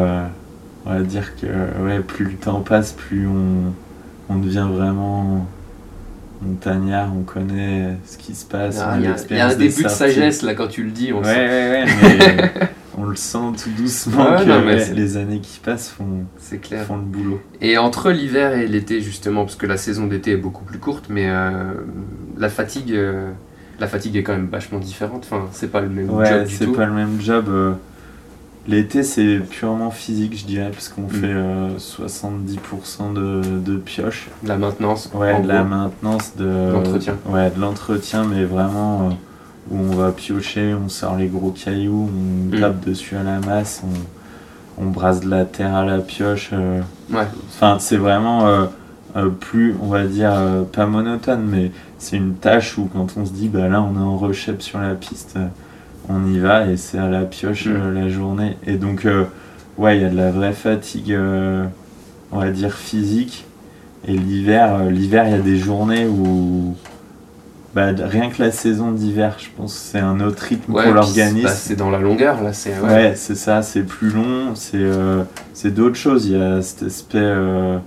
on 0.85 0.89
va 0.93 0.99
dire 1.01 1.35
que 1.35 1.47
ouais, 1.83 1.99
plus 1.99 2.25
le 2.25 2.33
temps 2.33 2.61
passe, 2.61 2.93
plus 2.93 3.27
on, 3.27 3.73
on 4.33 4.37
devient 4.37 4.67
vraiment 4.71 5.45
montagnard, 6.41 7.11
on 7.15 7.23
connaît 7.23 7.97
ce 8.05 8.17
qui 8.17 8.33
se 8.35 8.45
passe. 8.45 8.79
Ah, 8.81 8.93
on 8.95 8.99
Il 8.99 9.03
y, 9.03 9.07
a- 9.07 9.37
y 9.37 9.41
un 9.41 9.55
début 9.55 9.83
de 9.83 9.87
sagesse 9.89 10.41
là 10.41 10.53
quand 10.53 10.67
tu 10.67 10.83
le 10.83 10.91
dis. 10.91 11.11
On 11.13 11.19
Ouais, 11.19 11.23
sent. 11.25 11.39
ouais, 11.39 11.85
ouais, 11.85 11.85
mais 12.61 12.67
on 12.97 13.05
le 13.05 13.15
sent 13.15 13.37
tout 13.63 13.69
doucement 13.77 14.31
Ouais, 14.31 14.43
que 14.43 14.49
non, 14.49 14.61
mais 14.65 14.93
les 14.93 15.17
années 15.17 15.39
qui 15.39 15.59
passent 15.59 15.89
font, 15.89 16.25
C'est 16.37 16.57
clair. 16.59 16.83
font 16.85 16.97
le 16.97 17.03
boulot. 17.03 17.41
Et 17.61 17.77
entre 17.77 18.11
l'hiver 18.11 18.53
et 18.53 18.67
l'été, 18.67 19.01
justement, 19.01 19.43
parce 19.45 19.55
que 19.55 19.65
la 19.65 19.77
saison 19.77 20.07
d'été 20.07 20.31
est 20.31 20.37
beaucoup 20.37 20.63
plus 20.65 20.79
courte, 20.79 21.05
mais 21.09 21.25
euh, 21.29 21.73
la 22.37 22.49
fatigue, 22.49 22.91
euh, 22.93 23.29
la 23.79 23.87
fatigue 23.87 24.15
est 24.17 24.23
quand 24.23 24.33
même 24.33 24.49
vachement 24.51 24.79
différente. 24.79 25.23
Enfin, 25.29 25.47
c'est 25.51 25.71
pas 25.71 25.81
le 25.81 25.89
même 25.89 26.09
Ouais, 26.09 26.27
job 26.27 26.45
du 26.45 26.55
c'est 26.55 26.67
pas 26.67 26.85
le 26.85 26.93
même 26.93 27.19
job. 27.21 27.45
euh, 27.49 27.73
L'été, 28.67 29.01
c'est 29.01 29.39
purement 29.39 29.89
physique, 29.89 30.37
je 30.37 30.45
dirais, 30.45 30.69
parce 30.71 30.87
qu'on 30.89 31.01
Mm. 31.03 31.09
fait 31.09 31.19
euh, 31.33 31.77
70% 31.79 33.13
de, 33.13 33.41
de 33.59 33.75
pioche. 33.77 34.29
La 34.43 34.55
maintenance. 34.57 35.09
Ouais, 35.15 35.41
de 35.41 35.47
la 35.47 35.63
maintenance, 35.63 36.35
de 36.37 36.71
L'entretien. 36.73 37.15
Ouais, 37.27 37.49
de 37.49 37.59
l'entretien, 37.59 38.23
mais 38.23 38.43
vraiment 38.43 39.09
euh, 39.09 39.13
où 39.71 39.77
on 39.79 39.95
va 39.95 40.11
piocher, 40.11 40.75
on 40.75 40.89
sort 40.89 41.15
les 41.17 41.27
gros 41.27 41.51
cailloux, 41.51 42.07
on 42.51 42.55
Mm. 42.55 42.59
tape 42.59 42.85
dessus 42.85 43.15
à 43.15 43.23
la 43.23 43.39
masse, 43.39 43.81
on, 44.77 44.83
on 44.83 44.89
brasse 44.91 45.21
de 45.21 45.29
la 45.29 45.45
terre 45.45 45.75
à 45.75 45.83
la 45.83 45.97
pioche. 45.97 46.51
euh. 46.53 46.81
Ouais. 47.11 47.25
Enfin, 47.49 47.77
c'est 47.79 47.97
vraiment 47.97 48.45
euh, 48.47 48.65
euh, 49.15 49.29
plus, 49.29 49.75
on 49.81 49.87
va 49.87 50.05
dire, 50.05 50.33
euh, 50.35 50.61
pas 50.63 50.85
monotone, 50.85 51.43
mais 51.49 51.71
c'est 51.97 52.17
une 52.17 52.35
tâche 52.35 52.77
où 52.77 52.87
quand 52.93 53.07
on 53.17 53.25
se 53.25 53.31
dit, 53.31 53.47
bah 53.49 53.67
là, 53.69 53.81
on 53.81 53.95
est 53.95 54.03
en 54.03 54.17
rechep 54.17 54.61
sur 54.61 54.79
la 54.79 54.93
piste, 54.93 55.33
euh, 55.37 55.47
on 56.09 56.25
y 56.31 56.39
va 56.39 56.67
et 56.67 56.77
c'est 56.77 56.97
à 56.97 57.09
la 57.09 57.21
pioche 57.23 57.67
Mm. 57.67 57.71
euh, 57.75 57.93
la 57.93 58.09
journée. 58.09 58.57
Et 58.65 58.75
donc, 58.77 59.05
euh, 59.05 59.25
ouais, 59.77 59.97
il 59.97 60.01
y 60.01 60.05
a 60.05 60.09
de 60.09 60.17
la 60.17 60.31
vraie 60.31 60.53
fatigue, 60.53 61.13
euh, 61.13 61.65
on 62.31 62.39
va 62.39 62.49
dire, 62.51 62.73
physique. 62.73 63.45
Et 64.07 64.13
l'hiver, 64.17 64.85
l'hiver, 64.89 65.25
il 65.27 65.31
y 65.31 65.35
a 65.35 65.39
des 65.41 65.57
journées 65.57 66.07
où, 66.07 66.75
bah, 67.75 67.89
rien 67.97 68.29
que 68.29 68.41
la 68.41 68.51
saison 68.51 68.91
d'hiver, 68.91 69.35
je 69.37 69.45
pense 69.55 69.73
que 69.75 69.79
c'est 69.79 69.99
un 69.99 70.19
autre 70.21 70.41
rythme 70.43 70.73
Ouais, 70.73 70.83
pour 70.85 70.93
l'organisme. 70.93 71.43
bah, 71.47 71.53
c'est 71.53 71.75
dans 71.75 71.91
la 71.91 71.99
longueur, 71.99 72.41
là. 72.41 72.51
C'est 72.51 72.77
Ouais, 72.79 72.87
ouais. 72.89 73.13
c'est 73.15 73.35
ça, 73.35 73.61
c'est 73.61 73.83
plus 73.83 74.09
long, 74.09 74.55
c'est 74.55 74.77
euh, 74.77 75.23
c'est 75.53 75.71
d'autres 75.73 75.95
choses. 75.97 76.25
Il 76.25 76.31
y 76.37 76.41
a 76.41 76.61
cet 76.63 76.81
aspect, 76.83 77.19
euh, 77.21 77.77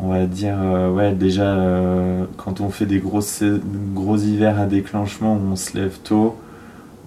on 0.00 0.08
va 0.08 0.26
dire, 0.26 0.56
euh, 0.60 0.90
ouais, 0.90 1.12
déjà, 1.14 1.56
quand 2.36 2.60
on 2.60 2.68
fait 2.70 2.86
des 2.86 2.98
gros, 2.98 3.22
gros 3.94 4.16
hivers 4.16 4.60
à 4.60 4.66
déclenchement 4.66 5.34
où 5.36 5.52
on 5.52 5.56
se 5.56 5.76
lève 5.78 5.98
tôt, 6.02 6.36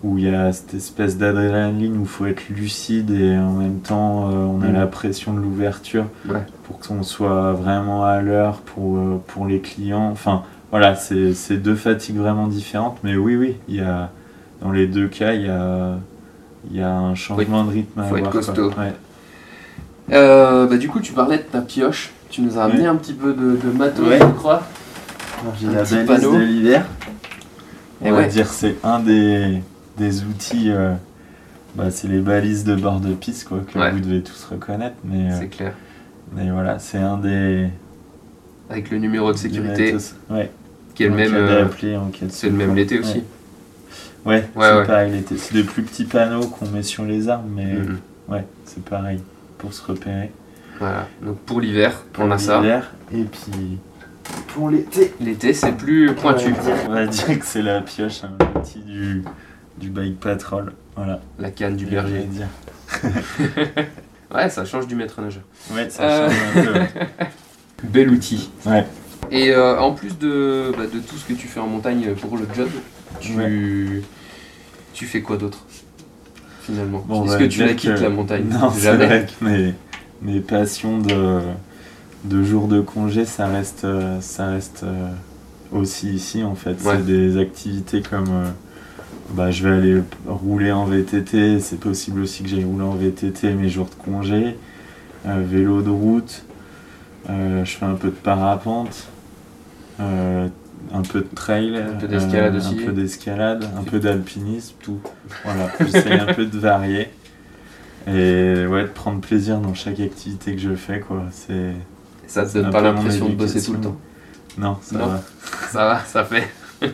où 0.03 0.17
il 0.17 0.25
y 0.25 0.33
a 0.33 0.51
cette 0.53 0.73
espèce 0.73 1.17
d'adrénaline 1.17 1.97
où 1.97 2.01
il 2.03 2.07
faut 2.07 2.25
être 2.25 2.47
lucide 2.49 3.11
et 3.11 3.37
en 3.37 3.51
même 3.53 3.79
temps, 3.79 4.29
euh, 4.29 4.33
on 4.33 4.61
a 4.61 4.67
Mhm. 4.67 4.73
la 4.73 4.87
pression 4.87 5.33
de 5.33 5.39
l'ouverture 5.41 6.05
Ouais. 6.27 6.41
pour 6.63 6.79
qu'on 6.79 7.03
soit 7.03 7.51
vraiment 7.53 8.05
à 8.05 8.21
l'heure 8.21 8.57
pour, 8.59 8.97
euh, 8.97 9.21
pour 9.27 9.45
les 9.45 9.59
clients. 9.59 10.09
Enfin, 10.11 10.43
voilà, 10.71 10.95
c'est 10.95 11.33
c'est 11.33 11.57
deux 11.57 11.75
fatigues 11.75 12.17
vraiment 12.17 12.47
différentes, 12.47 12.97
mais 13.03 13.15
oui, 13.17 13.35
oui, 13.35 13.55
il 13.67 13.75
y 13.75 13.81
a, 13.81 14.09
dans 14.61 14.71
les 14.71 14.87
deux 14.87 15.07
cas, 15.07 15.33
il 15.33 15.41
y 15.43 15.49
a, 15.49 15.95
il 16.71 16.77
y 16.77 16.81
a 16.81 16.93
un 16.95 17.15
changement 17.15 17.63
de 17.65 17.71
rythme 17.71 17.99
à 17.99 18.03
faut 18.03 18.15
être 18.17 18.27
avoir. 18.27 18.45
costaud. 18.45 18.69
Ouais. 18.69 18.93
Euh, 20.11 20.65
bah, 20.67 20.77
du 20.77 20.87
coup, 20.87 20.99
tu 21.01 21.13
parlais 21.13 21.37
de 21.37 21.43
ta 21.43 21.61
pioche. 21.61 22.11
Tu 22.29 22.41
nous 22.41 22.57
as 22.57 22.63
amené 22.63 22.81
Ouais. 22.83 22.87
un 22.87 22.95
petit 22.95 23.13
peu 23.13 23.33
de, 23.33 23.57
de 23.63 23.77
matos, 23.77 24.07
Ouais. 24.07 24.19
je 24.19 24.25
crois. 24.25 24.63
J'ai 25.59 25.67
Un 25.67 25.71
la 25.71 26.05
panneau. 26.05 26.33
de 26.33 26.39
l'hiver. 26.39 26.85
Et 28.03 28.09
On 28.11 28.13
va 28.13 28.19
ouais. 28.21 28.27
dire 28.27 28.47
c'est 28.47 28.75
un 28.83 28.99
des, 28.99 29.61
des 29.99 30.23
outils. 30.23 30.71
euh, 30.71 30.93
bah, 31.75 31.91
c'est 31.91 32.07
les 32.07 32.19
balises 32.19 32.63
de 32.63 32.73
bord 32.75 32.99
de 32.99 33.13
piste 33.13 33.47
quoi, 33.47 33.59
que 33.71 33.77
Ouais. 33.77 33.91
vous 33.91 33.99
devez 33.99 34.21
tous 34.23 34.43
reconnaître. 34.51 34.95
Mais, 35.03 35.31
euh, 35.31 35.35
C'est 35.39 35.47
clair. 35.47 35.73
mais 36.35 36.49
voilà, 36.49 36.79
c'est 36.79 36.97
un 36.97 37.17
des. 37.17 37.67
Avec 38.69 38.89
le 38.91 38.97
numéro 38.97 39.31
de 39.31 39.37
sécurité, 39.37 39.95
Ouais. 40.29 40.49
qui 40.95 41.03
est 41.03 41.09
le 41.09 41.15
même. 41.15 41.33
euh, 41.33 41.65
c'est 42.29 42.49
le 42.49 42.55
même 42.55 42.75
l'été 42.75 42.99
aussi. 42.99 43.23
Ouais, 44.25 44.43
c'est 44.55 44.85
pareil 44.87 45.11
l'été. 45.11 45.37
C'est 45.37 45.53
des 45.53 45.63
plus 45.63 45.83
petits 45.83 46.03
panneaux 46.05 46.45
qu'on 46.47 46.67
met 46.69 46.83
sur 46.83 47.05
les 47.05 47.29
armes, 47.29 47.49
mais 47.55 47.73
Mhm. 47.73 47.97
ouais, 48.29 48.45
c'est 48.65 48.83
pareil 48.83 49.19
pour 49.57 49.73
se 49.73 49.81
repérer. 49.85 50.31
Voilà. 50.79 51.07
Donc 51.23 51.37
pour 51.39 51.61
l'hiver, 51.61 52.03
Pour 52.13 52.25
on 52.25 52.31
a 52.31 52.37
ça. 52.37 52.59
l'hiver, 52.61 52.91
Et 53.13 53.23
puis 53.23 53.77
pour 54.49 54.69
l'été, 54.69 55.13
L'été, 55.19 55.53
c'est 55.53 55.71
plus 55.71 56.13
pointu. 56.13 56.49
On 56.51 56.53
va 56.53 56.61
dire, 56.61 56.75
on 56.89 56.93
va 56.93 57.05
dire 57.07 57.39
que 57.39 57.45
c'est 57.45 57.61
la 57.63 57.81
pioche, 57.81 58.21
un 58.23 58.59
outil 58.59 58.79
du, 58.79 59.23
du 59.79 59.89
bike 59.89 60.19
patrol. 60.19 60.73
Voilà. 60.95 61.19
La 61.39 61.51
canne 61.51 61.75
du 61.75 61.85
berger. 61.85 62.25
Ouais, 64.33 64.47
ça 64.49 64.63
change 64.63 64.85
du 64.85 64.93
maître 64.93 65.19
nageur. 65.21 65.41
Ouais, 65.73 65.89
ça 65.89 66.03
Euh. 66.03 66.29
change 66.29 66.57
un 66.57 66.63
peu. 66.63 66.73
ouais. 66.79 66.89
Bel 67.83 68.09
outil. 68.11 68.51
Ouais. 68.65 68.85
Et 69.31 69.51
euh, 69.51 69.79
en 69.79 69.93
plus 69.93 70.19
de, 70.19 70.71
bah, 70.77 70.83
de 70.85 70.99
tout 70.99 71.15
ce 71.15 71.25
que 71.25 71.33
tu 71.33 71.47
fais 71.47 71.59
en 71.59 71.65
montagne 71.67 72.13
pour 72.13 72.37
le 72.37 72.45
job, 72.55 72.69
tu, 73.19 74.03
tu 74.93 75.05
fais 75.05 75.21
quoi 75.21 75.37
d'autre 75.37 75.65
finalement? 76.61 77.03
Bon, 77.07 77.21
on 77.21 77.25
Est-ce 77.25 77.33
va 77.33 77.39
que 77.39 77.45
tu 77.45 77.59
la 77.65 77.73
quittes 77.73 77.95
que- 77.95 78.01
la 78.01 78.09
montagne? 78.09 78.45
Non, 78.51 78.69
c'est 78.71 78.95
vrai 78.95 79.25
que 79.39 79.43
mes, 79.45 79.73
mes 80.21 80.39
passions 80.41 80.99
de, 80.99 81.39
de 82.25 82.43
jours 82.43 82.67
de 82.67 82.81
congé, 82.81 83.25
ça 83.25 83.47
reste, 83.47 83.83
euh, 83.85 84.21
ça 84.21 84.47
reste 84.47 84.83
euh, 84.83 85.09
aussi 85.71 86.09
ici 86.13 86.43
en 86.43 86.53
fait. 86.55 86.71
Ouais. 86.83 86.97
C'est 86.97 87.05
des 87.05 87.37
activités 87.37 88.01
comme. 88.03 88.29
Bah, 89.33 89.51
je 89.51 89.67
vais 89.67 89.75
aller 89.75 90.01
rouler 90.27 90.71
en 90.71 90.85
VTT, 90.85 91.59
c'est 91.59 91.79
possible 91.79 92.21
aussi 92.21 92.43
que 92.43 92.49
j'aille 92.49 92.63
rouler 92.63 92.83
en 92.85 92.95
VTT 92.95 93.53
mes 93.53 93.69
jours 93.69 93.87
de 93.87 94.03
congé, 94.03 94.57
euh, 95.27 95.43
vélo 95.45 95.81
de 95.81 95.89
route, 95.89 96.43
euh, 97.29 97.63
je 97.65 97.77
fais 97.77 97.85
un 97.85 97.95
peu 97.95 98.07
de 98.09 98.13
parapente, 98.15 99.07
euh, 99.99 100.47
un 100.93 101.01
peu 101.01 101.19
de 101.21 101.27
trail, 101.35 101.77
Un 101.77 101.95
peu 101.95 102.07
d'escalade 102.07 102.55
aussi. 102.55 102.77
un 102.81 102.85
peu 102.85 102.91
d'escalade, 102.93 103.65
un 103.77 103.83
peu 103.83 103.99
d'alpinisme, 103.99 104.75
tout. 104.81 104.99
Voilà, 105.43 105.69
j'essaie 105.79 106.19
un 106.19 106.33
peu 106.33 106.45
de 106.45 106.57
varier 106.57 107.09
et 108.07 108.65
ouais, 108.65 108.83
de 108.83 108.87
prendre 108.87 109.19
plaisir 109.19 109.59
dans 109.59 109.73
chaque 109.73 109.99
activité 109.99 110.53
que 110.55 110.61
je 110.61 110.73
fais 110.73 111.01
quoi. 111.01 111.23
C'est 111.31 111.73
Ça 112.25 112.45
te 112.45 112.57
donne 112.57 112.71
pas 112.71 112.81
l'impression 112.81 113.29
de 113.29 113.35
bosser 113.35 113.61
tout 113.61 113.73
le 113.73 113.81
temps 113.81 113.97
non, 114.57 114.77
ça 114.81 114.97
Non. 114.97 115.05
va. 115.07 115.21
Ça 115.71 115.85
va, 115.85 115.99
ça 115.99 116.23
fait. 116.25 116.47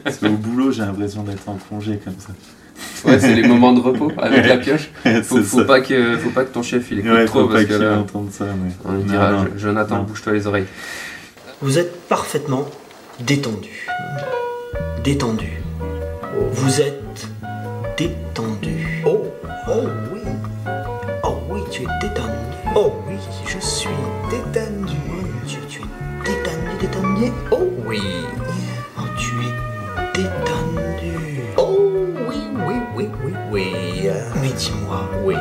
Parce 0.03 0.17
qu'au 0.17 0.29
boulot, 0.29 0.71
j'ai 0.71 0.81
l'impression 0.81 1.23
d'être 1.23 1.47
en 1.47 1.57
congé 1.69 1.99
comme 2.03 2.15
ça. 2.19 2.33
Ouais, 3.05 3.19
c'est 3.19 3.35
les 3.35 3.47
moments 3.47 3.73
de 3.73 3.79
repos 3.79 4.11
avec 4.17 4.45
la 4.47 4.57
pioche. 4.57 4.89
Faut, 5.23 5.41
faut, 5.41 5.63
pas 5.63 5.79
que, 5.81 6.17
faut 6.17 6.31
pas 6.31 6.43
que 6.43 6.53
ton 6.53 6.63
chef 6.63 6.91
il 6.91 6.99
écoute 6.99 7.11
Ouais, 7.11 7.25
trop 7.25 7.41
faut 7.41 7.47
parce 7.47 7.63
pas 7.63 7.69
que 7.69 7.81
là, 7.81 7.99
entende 7.99 8.31
ça. 8.31 8.45
Mais... 8.45 8.71
on 8.83 8.93
lui 8.93 9.03
dira 9.03 9.31
non. 9.31 9.45
Jonathan, 9.55 10.03
bouge-toi 10.03 10.33
les 10.33 10.47
oreilles. 10.47 10.65
Vous 11.61 11.77
êtes 11.79 12.07
parfaitement 12.07 12.65
détendu. 13.19 13.87
Détendu. 15.03 15.61
Vous 16.51 16.81
êtes 16.81 17.27
détendu. 17.97 19.03
Oh, 19.05 19.23
oh 19.69 19.83
oui. 20.13 20.21
Oh 21.23 21.37
oui, 21.49 21.61
tu 21.71 21.83
es 21.83 21.87
détendu. 22.01 22.33
Oh 22.75 22.93
oui, 23.07 23.15
je 23.47 23.59
suis 23.65 23.89
détendu. 24.29 24.95
Tu, 25.47 25.57
tu 25.69 25.79
es 25.79 26.25
détendu, 26.25 26.77
détendu. 26.81 27.31
Oh 27.51 27.69
oui. 27.87 28.01
Oui. 35.25 35.35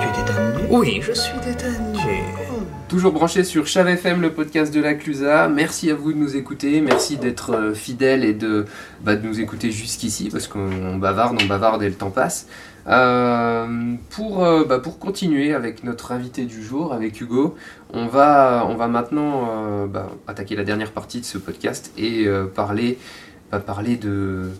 Tu 0.00 0.20
es 0.20 0.66
Oui, 0.70 1.00
je 1.02 1.12
suis 1.12 1.38
détendu. 1.44 1.98
Toujours 2.88 3.12
branché 3.12 3.44
sur 3.44 3.66
Chave 3.66 3.88
FM, 3.88 4.20
le 4.20 4.32
podcast 4.32 4.72
de 4.72 4.80
la 4.80 4.94
Clusa. 4.94 5.48
Merci 5.48 5.90
à 5.90 5.94
vous 5.94 6.12
de 6.12 6.18
nous 6.18 6.36
écouter. 6.36 6.80
Merci 6.80 7.16
d'être 7.16 7.54
euh, 7.54 7.74
fidèles 7.74 8.24
et 8.24 8.32
de, 8.32 8.66
bah, 9.02 9.16
de 9.16 9.26
nous 9.26 9.40
écouter 9.40 9.70
jusqu'ici 9.70 10.28
parce 10.30 10.48
qu'on 10.48 10.96
bavarde, 10.96 11.40
on 11.42 11.46
bavarde 11.46 11.82
et 11.82 11.88
le 11.88 11.94
temps 11.94 12.10
passe. 12.10 12.46
Euh, 12.86 13.94
pour, 14.10 14.44
euh, 14.44 14.64
bah, 14.64 14.78
pour 14.78 14.98
continuer 14.98 15.52
avec 15.54 15.84
notre 15.84 16.12
invité 16.12 16.44
du 16.44 16.62
jour, 16.62 16.92
avec 16.92 17.20
Hugo, 17.20 17.56
on 17.92 18.06
va, 18.06 18.64
on 18.68 18.74
va 18.74 18.88
maintenant 18.88 19.48
euh, 19.50 19.86
bah, 19.86 20.10
attaquer 20.26 20.56
la 20.56 20.64
dernière 20.64 20.92
partie 20.92 21.20
de 21.20 21.24
ce 21.24 21.38
podcast 21.38 21.92
et 21.98 22.26
parler, 22.54 22.98
bah, 23.52 23.60
parler 23.60 23.96
de, 23.96 24.50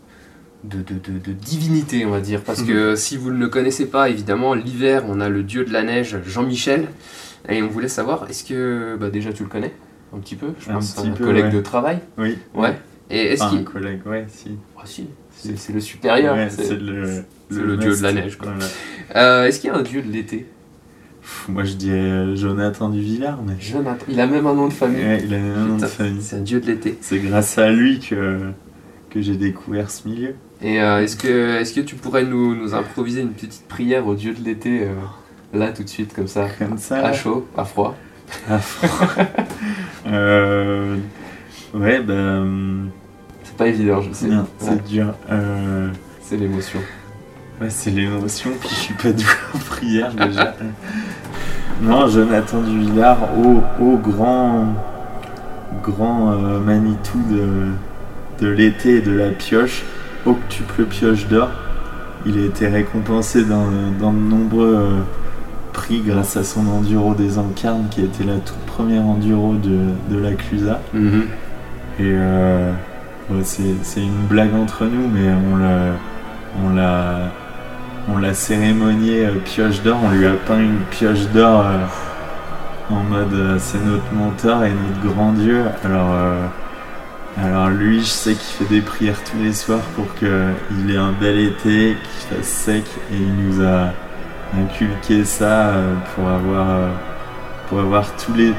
de, 0.64 0.78
de, 0.78 0.94
de- 0.94 1.18
de 1.18 1.32
divinité, 1.32 2.04
on 2.06 2.10
va 2.10 2.20
dire. 2.20 2.42
Parce 2.42 2.62
que 2.62 2.94
si 2.96 3.16
vous 3.16 3.30
ne 3.30 3.38
le 3.38 3.48
connaissez 3.48 3.86
pas, 3.86 4.08
évidemment, 4.10 4.54
l'hiver, 4.54 5.04
on 5.08 5.20
a 5.20 5.28
le 5.28 5.42
dieu 5.42 5.64
de 5.64 5.72
la 5.72 5.82
neige, 5.82 6.16
Jean-Michel. 6.26 6.88
Et 7.48 7.62
on 7.62 7.68
voulait 7.68 7.88
savoir, 7.88 8.26
est-ce 8.28 8.44
que 8.44 8.96
bah, 9.00 9.08
déjà 9.10 9.32
tu 9.32 9.42
le 9.42 9.48
connais 9.48 9.72
un 10.14 10.18
petit 10.18 10.36
peu? 10.36 10.48
Je 10.60 10.70
Un 10.70 10.74
pense 10.74 10.92
petit 10.92 11.08
un 11.08 11.12
peu, 11.12 11.24
collègue 11.24 11.44
ouais. 11.46 11.50
de 11.50 11.60
travail. 11.60 11.98
Oui. 12.18 12.36
Ouais. 12.54 12.76
Et 13.08 13.32
est-ce 13.32 13.42
Enfin, 13.42 13.54
un 13.54 13.56
qu'il. 13.58 13.64
collègue, 13.64 14.00
ouais, 14.06 14.26
si. 14.28 14.50
Ah, 14.78 14.82
si, 14.84 15.06
c'est 15.34 15.58
c'est 15.58 15.72
le 15.72 15.80
supérieur. 15.80 16.34
Ouais, 16.36 16.48
c'est- 16.50 16.64
c'est 16.64 16.76
le, 16.78 17.76
dieu 17.78 17.96
de 17.96 18.02
la 18.02 18.12
neige, 18.12 18.36
quoi. 18.36 18.52
Voilà. 18.52 18.66
Euh, 19.16 19.46
est-ce 19.46 19.58
qu'il 19.60 19.70
y 19.70 19.72
a 19.72 19.76
un 19.76 19.82
dieu 19.82 20.02
de 20.02 20.12
l'été? 20.12 20.46
Moi, 21.48 21.64
je 21.64 21.74
dirais 21.74 21.96
euh, 21.98 22.36
Jonathan 22.36 22.88
Duvillard, 22.88 23.40
mais. 23.46 23.54
Jonathan. 23.60 24.04
Il 24.08 24.20
a 24.20 24.26
même 24.26 24.46
un 24.46 24.54
nom 24.54 24.68
de 24.68 24.72
famille. 24.72 25.02
Ouais, 25.04 25.22
il 25.24 25.34
a 25.34 25.38
un 25.38 25.64
nom 25.66 25.76
de 25.76 25.86
famille. 25.86 26.22
C'est 26.22 26.36
un 26.36 26.40
dieu 26.40 26.60
de 26.60 26.66
l'été. 26.66 26.96
C'est 27.00 27.18
grâce 27.18 27.56
à 27.58 27.70
lui 27.70 28.00
que, 28.00 28.38
que 29.10 29.20
j'ai 29.20 29.36
découvert 29.36 29.90
ce 29.90 30.08
milieu. 30.08 30.34
Et 30.62 30.80
euh, 30.80 31.02
est-ce 31.02 31.16
que, 31.16 31.60
est 31.60 31.74
que 31.74 31.80
tu 31.80 31.96
pourrais 31.96 32.24
nous, 32.24 32.54
nous 32.54 32.74
improviser 32.74 33.22
une 33.22 33.30
petite 33.32 33.64
prière 33.68 34.06
au 34.06 34.14
dieu 34.14 34.34
de 34.34 34.42
l'été 34.44 34.82
euh, 34.84 34.94
là 35.52 35.72
tout 35.72 35.82
de 35.82 35.88
suite 35.88 36.14
comme 36.14 36.26
ça? 36.28 36.46
Comme 36.58 36.78
ça. 36.78 36.98
À 37.04 37.12
chaud, 37.12 37.46
à 37.56 37.64
froid 37.64 37.96
À 38.48 38.58
fond. 38.58 38.86
Euh, 40.06 40.96
Ouais, 41.74 42.00
bah. 42.00 42.14
hum, 42.14 42.90
C'est 43.44 43.56
pas 43.56 43.66
évident, 43.68 44.00
je 44.02 44.12
sais. 44.12 44.26
non, 44.26 44.38
Ouais, 44.40 44.46
c'est 44.58 44.84
dur. 44.88 45.14
C'est 46.22 46.36
l'émotion. 46.36 46.80
Ouais, 47.60 47.70
c'est 47.70 47.90
l'émotion, 47.90 48.50
puis 48.60 48.68
je 48.70 48.74
suis 48.74 48.94
pas 48.94 49.12
doué 49.12 49.24
en 49.54 49.58
prière 49.58 50.12
déjà. 50.14 50.56
non, 51.82 52.08
Jonathan 52.08 52.60
Duvillard, 52.62 53.18
au, 53.38 53.62
au 53.84 53.96
grand, 53.98 54.74
grand 55.82 56.36
Manitou 56.60 57.18
de, 57.30 57.68
de 58.40 58.48
l'été 58.48 58.96
et 58.96 59.00
de 59.00 59.12
la 59.12 59.30
pioche, 59.30 59.84
octuple 60.26 60.84
pioche 60.84 61.26
d'or. 61.28 61.48
Il 62.26 62.38
a 62.38 62.44
été 62.44 62.68
récompensé 62.68 63.44
dans, 63.44 63.66
de 63.66 64.18
nombreux 64.18 64.76
euh, 64.76 65.00
prix 65.72 66.00
grâce 66.00 66.36
à 66.36 66.44
son 66.44 66.66
enduro 66.66 67.14
des 67.14 67.38
Encarnes, 67.38 67.86
qui 67.90 68.02
été 68.02 68.24
la 68.24 68.36
toute 68.36 68.58
première 68.66 69.04
enduro 69.04 69.54
de, 69.54 69.78
de 70.14 70.18
la 70.20 70.32
Clusa. 70.32 70.80
Mhm. 70.92 71.24
Et 71.98 72.02
euh, 72.02 72.72
ouais, 73.30 73.40
c'est 73.42 73.74
c'est 73.82 74.00
une 74.00 74.26
blague 74.28 74.54
entre 74.54 74.84
nous, 74.84 75.08
mais 75.08 75.28
on 75.52 75.56
l'a, 75.56 75.92
on 76.64 76.74
l'a, 76.74 77.32
on 78.08 78.18
l'a 78.18 78.34
cérémonié 78.34 79.26
euh, 79.26 79.34
pioche 79.44 79.82
d'or. 79.82 79.98
On 80.04 80.10
lui 80.10 80.26
a 80.26 80.32
peint 80.32 80.60
une 80.60 80.80
pioche 80.90 81.26
d'or 81.34 81.64
euh, 81.66 82.94
en 82.94 83.02
mode 83.02 83.32
euh, 83.32 83.56
c'est 83.58 83.84
notre 83.84 84.12
mentor 84.12 84.64
et 84.64 84.70
notre 84.70 85.14
grand 85.14 85.32
dieu. 85.32 85.62
Alors, 85.84 86.08
alors 87.36 87.68
lui, 87.70 88.00
je 88.00 88.06
sais 88.06 88.34
qu'il 88.34 88.66
fait 88.66 88.74
des 88.74 88.80
prières 88.82 89.22
tous 89.24 89.38
les 89.42 89.52
soirs 89.52 89.82
pour 89.94 90.12
qu'il 90.16 90.90
ait 90.90 90.96
un 90.96 91.12
bel 91.12 91.38
été, 91.38 91.96
qu'il 91.96 92.36
fasse 92.36 92.46
sec, 92.46 92.84
et 93.12 93.16
il 93.16 93.34
nous 93.46 93.62
a 93.64 93.92
inculqué 94.58 95.24
ça 95.24 95.68
euh, 95.68 95.94
pour 96.14 96.28
avoir. 96.28 96.68
euh, 96.70 96.88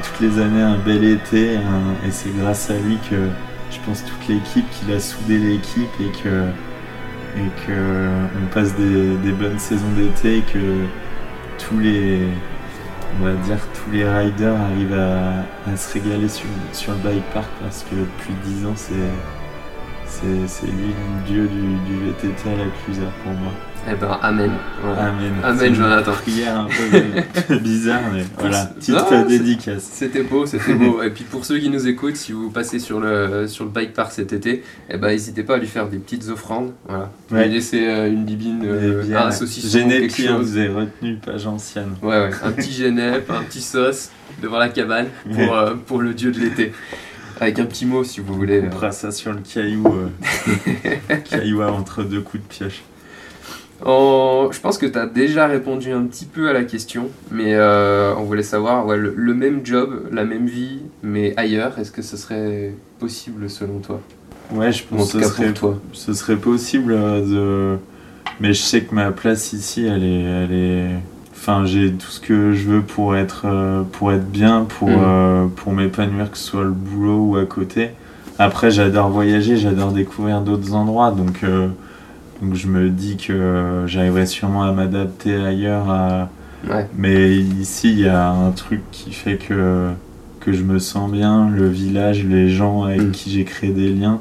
toutes 0.02 0.20
les 0.20 0.38
années 0.40 0.62
un 0.62 0.78
bel 0.78 1.04
été 1.04 1.54
et 2.06 2.10
c'est 2.10 2.34
grâce 2.38 2.70
à 2.70 2.74
lui 2.78 2.96
que 3.10 3.28
je 3.70 3.78
pense 3.84 4.02
toute 4.04 4.26
l'équipe 4.28 4.64
qu'il 4.70 4.90
a 4.94 5.00
soudé 5.00 5.36
l'équipe 5.38 5.90
et 6.00 6.22
que 6.22 6.46
que 7.66 8.08
on 8.42 8.46
passe 8.54 8.74
des, 8.76 9.16
des 9.16 9.32
bonnes 9.32 9.58
saisons 9.58 9.90
d'été 9.96 10.38
et 10.38 10.40
que 10.42 10.86
tous 11.58 11.78
les 11.78 12.20
on 13.20 13.24
va 13.24 13.32
dire, 13.44 13.58
tous 13.74 13.90
les 13.90 14.08
riders 14.08 14.60
arrivent 14.60 14.98
à, 14.98 15.76
se 15.76 15.92
régaler 15.94 16.28
sur, 16.28 16.46
le 16.88 16.98
bike 16.98 17.24
park 17.34 17.50
parce 17.62 17.84
que 17.84 17.94
depuis 17.94 18.34
10 18.44 18.66
ans, 18.66 18.74
c'est 18.76 20.66
lui 20.66 20.88
le 20.88 21.26
dieu 21.26 21.48
du, 21.48 21.74
du 21.86 22.06
VTT 22.06 22.48
à 22.48 22.56
la 22.56 22.64
Clusa 22.84 23.06
pour 23.22 23.32
moi. 23.32 23.52
Eh 23.90 23.94
ben, 23.96 24.16
amen. 24.22 24.52
Voilà. 24.80 25.06
Amen. 25.08 25.32
Amen, 25.42 25.56
C'est 25.58 25.66
une 25.68 25.74
Jonathan. 25.74 26.12
prière 26.12 26.56
un 26.60 26.68
peu 26.68 27.56
bizarre, 27.58 28.00
mais 28.12 28.22
voilà, 28.38 28.66
petite 28.66 29.26
dédicace. 29.28 29.88
C'était 29.92 30.22
beau, 30.22 30.46
c'était 30.46 30.74
beau. 30.74 31.02
Et 31.02 31.10
puis 31.10 31.24
pour 31.24 31.44
ceux 31.44 31.58
qui 31.58 31.68
nous 31.68 31.88
écoutent, 31.88 32.14
si 32.16 32.30
vous 32.32 32.50
passez 32.50 32.78
sur 32.78 33.00
le, 33.00 33.48
sur 33.48 33.64
le 33.64 33.70
bike 33.70 33.92
park 33.92 34.12
cet 34.12 34.32
été, 34.32 34.62
eh 34.88 34.96
ben, 34.98 35.08
n'hésitez 35.08 35.42
pas 35.42 35.56
à 35.56 35.58
lui 35.58 35.66
faire 35.66 35.88
des 35.88 35.98
petites 35.98 36.28
offrandes. 36.28 36.72
Voilà. 36.86 37.10
Ouais. 37.32 37.46
Lui 37.48 37.54
laisser 37.54 37.84
euh, 37.88 38.08
une 38.08 38.24
bibine, 38.24 38.62
euh, 38.64 39.02
bien, 39.02 39.26
un 39.26 39.30
saucisson, 39.32 39.78
hein, 39.80 40.08
chose. 40.08 40.52
vous 40.52 40.56
avez 40.58 40.68
retenu 40.68 41.16
page 41.16 41.46
ancienne. 41.48 41.96
Ouais, 42.02 42.20
ouais. 42.20 42.30
Un 42.44 42.52
petit 42.52 42.72
genep, 42.72 43.28
un 43.30 43.42
petit 43.42 43.62
sauce 43.62 44.10
devant 44.40 44.58
la 44.58 44.68
cabane 44.68 45.08
pour, 45.28 45.38
Ouais. 45.38 45.50
euh, 45.52 45.74
pour 45.74 46.00
le 46.00 46.14
dieu 46.14 46.30
de 46.30 46.38
l'été. 46.38 46.72
Avec 47.40 47.58
un 47.58 47.64
petit 47.64 47.86
mot 47.86 48.04
si 48.04 48.20
vous 48.20 48.34
voulez. 48.34 48.60
On 48.62 48.66
euh. 48.66 48.70
fera 48.70 48.92
ça 48.92 49.10
sur 49.10 49.32
le 49.32 49.40
caillou, 49.40 49.84
euh, 49.88 51.16
caillou 51.28 51.62
entre 51.62 52.04
deux 52.04 52.20
coups 52.20 52.42
de 52.44 52.48
pioche. 52.48 52.82
En- 53.84 54.50
Je 54.52 54.60
pense 54.60 54.78
que 54.78 54.86
tu 54.86 54.98
as 54.98 55.06
déjà 55.06 55.46
répondu 55.46 55.92
un 55.92 56.02
petit 56.04 56.24
peu 56.26 56.48
à 56.48 56.52
la 56.52 56.64
question, 56.64 57.08
mais 57.30 57.54
euh, 57.54 58.14
on 58.18 58.22
voulait 58.24 58.42
savoir 58.42 58.86
ouais, 58.86 58.96
le, 58.96 59.14
le 59.16 59.34
même 59.34 59.60
job, 59.64 60.08
la 60.12 60.24
même 60.24 60.46
vie, 60.46 60.78
mais 61.02 61.32
ailleurs, 61.36 61.78
est-ce 61.78 61.90
que 61.90 62.02
ce 62.02 62.16
serait 62.16 62.74
possible 63.00 63.48
selon 63.50 63.78
toi? 63.78 64.00
Ouais, 64.52 64.70
je 64.72 64.84
pense 64.84 65.12
que 65.12 65.22
ce 65.22 65.28
serait, 65.28 65.46
pour 65.52 65.54
toi. 65.58 65.78
ce 65.92 66.12
serait 66.12 66.36
possible 66.36 66.92
euh, 66.92 67.74
de. 67.74 67.78
Mais 68.40 68.52
je 68.52 68.60
sais 68.62 68.82
que 68.82 68.94
ma 68.94 69.10
place 69.12 69.52
ici, 69.52 69.86
elle 69.86 70.04
est. 70.04 70.20
Elle 70.22 70.52
est... 70.52 70.86
Enfin, 71.34 71.64
j'ai 71.64 71.90
tout 71.92 72.06
ce 72.06 72.20
que 72.20 72.52
je 72.52 72.68
veux 72.68 72.82
pour 72.82 73.16
être, 73.16 73.46
euh, 73.46 73.82
pour 73.82 74.12
être 74.12 74.28
bien, 74.30 74.64
pour, 74.78 74.90
euh, 74.92 75.46
pour 75.56 75.72
m'épanouir, 75.72 76.30
que 76.30 76.38
ce 76.38 76.44
soit 76.44 76.62
le 76.62 76.70
boulot 76.70 77.18
ou 77.30 77.36
à 77.36 77.46
côté. 77.46 77.90
Après, 78.38 78.70
j'adore 78.70 79.08
voyager, 79.10 79.56
j'adore 79.56 79.90
découvrir 79.90 80.40
d'autres 80.40 80.72
endroits, 80.74 81.10
donc, 81.10 81.42
euh, 81.42 81.66
donc 82.42 82.54
je 82.54 82.66
me 82.66 82.90
dis 82.90 83.16
que 83.16 83.84
j'arriverai 83.86 84.26
sûrement 84.26 84.64
à 84.64 84.72
m'adapter 84.72 85.34
ailleurs. 85.36 85.88
À... 85.88 86.28
Ouais. 86.68 86.86
Mais 86.96 87.36
ici, 87.36 87.90
il 87.92 88.00
y 88.00 88.08
a 88.08 88.28
un 88.30 88.50
truc 88.50 88.80
qui 88.90 89.12
fait 89.12 89.36
que, 89.36 89.88
que 90.40 90.52
je 90.52 90.62
me 90.62 90.78
sens 90.78 91.10
bien, 91.10 91.48
le 91.50 91.68
village, 91.68 92.24
les 92.24 92.48
gens 92.50 92.82
avec 92.84 93.00
Mm. 93.02 93.10
qui 93.12 93.30
j'ai 93.30 93.44
créé 93.44 93.70
des 93.70 93.90
liens. 93.92 94.20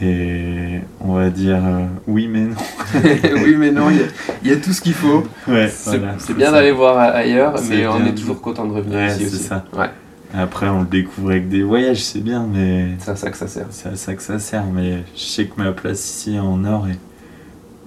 Et 0.00 0.78
on 1.00 1.14
va 1.14 1.28
dire 1.28 1.56
euh, 1.60 1.86
oui, 2.06 2.28
mais 2.28 2.42
non. 2.42 2.54
oui, 3.44 3.56
mais 3.58 3.72
non, 3.72 3.90
il 3.90 3.96
y 3.96 4.00
a- 4.00 4.06
il 4.44 4.48
y, 4.50 4.52
a 4.52 4.56
tout 4.56 4.72
ce 4.72 4.80
qu'il 4.80 4.92
faut. 4.94 5.24
Ouais, 5.48 5.68
C'est 5.68 5.98
voilà, 5.98 6.14
bien 6.36 6.52
d'aller 6.52 6.70
voir 6.70 6.96
ailleurs, 6.98 7.54
mais 7.68 7.84
on 7.88 8.06
est 8.06 8.14
toujours 8.14 8.40
content 8.40 8.64
de 8.66 8.72
revenir 8.74 8.96
Ouais, 8.96 9.08
ici 9.08 9.26
aussi. 9.26 9.38
ça. 9.42 9.64
Ouais, 9.76 9.90
Après, 10.32 10.68
on 10.68 10.80
le 10.82 10.86
découvre 10.86 11.30
avec 11.30 11.48
des 11.48 11.64
voyages, 11.64 12.04
c'est 12.04 12.20
bien, 12.20 12.46
mais 12.52 12.90
c'est 13.00 13.10
à 13.10 13.16
ça 13.16 13.28
que 13.32 13.36
ça 13.36 13.48
sert. 13.48 13.66
c'est 13.70 13.88
à 13.88 13.96
ça 13.96 14.14
que 14.14 14.22
ça 14.22 14.38
sert. 14.38 14.62
Mais 14.72 14.98
je 15.16 15.20
sais 15.22 15.46
que 15.46 15.60
ma 15.60 15.72
place 15.72 16.08
ici 16.08 16.36
est 16.36 16.38
en 16.38 16.64
or 16.64 16.86
et, 16.86 16.96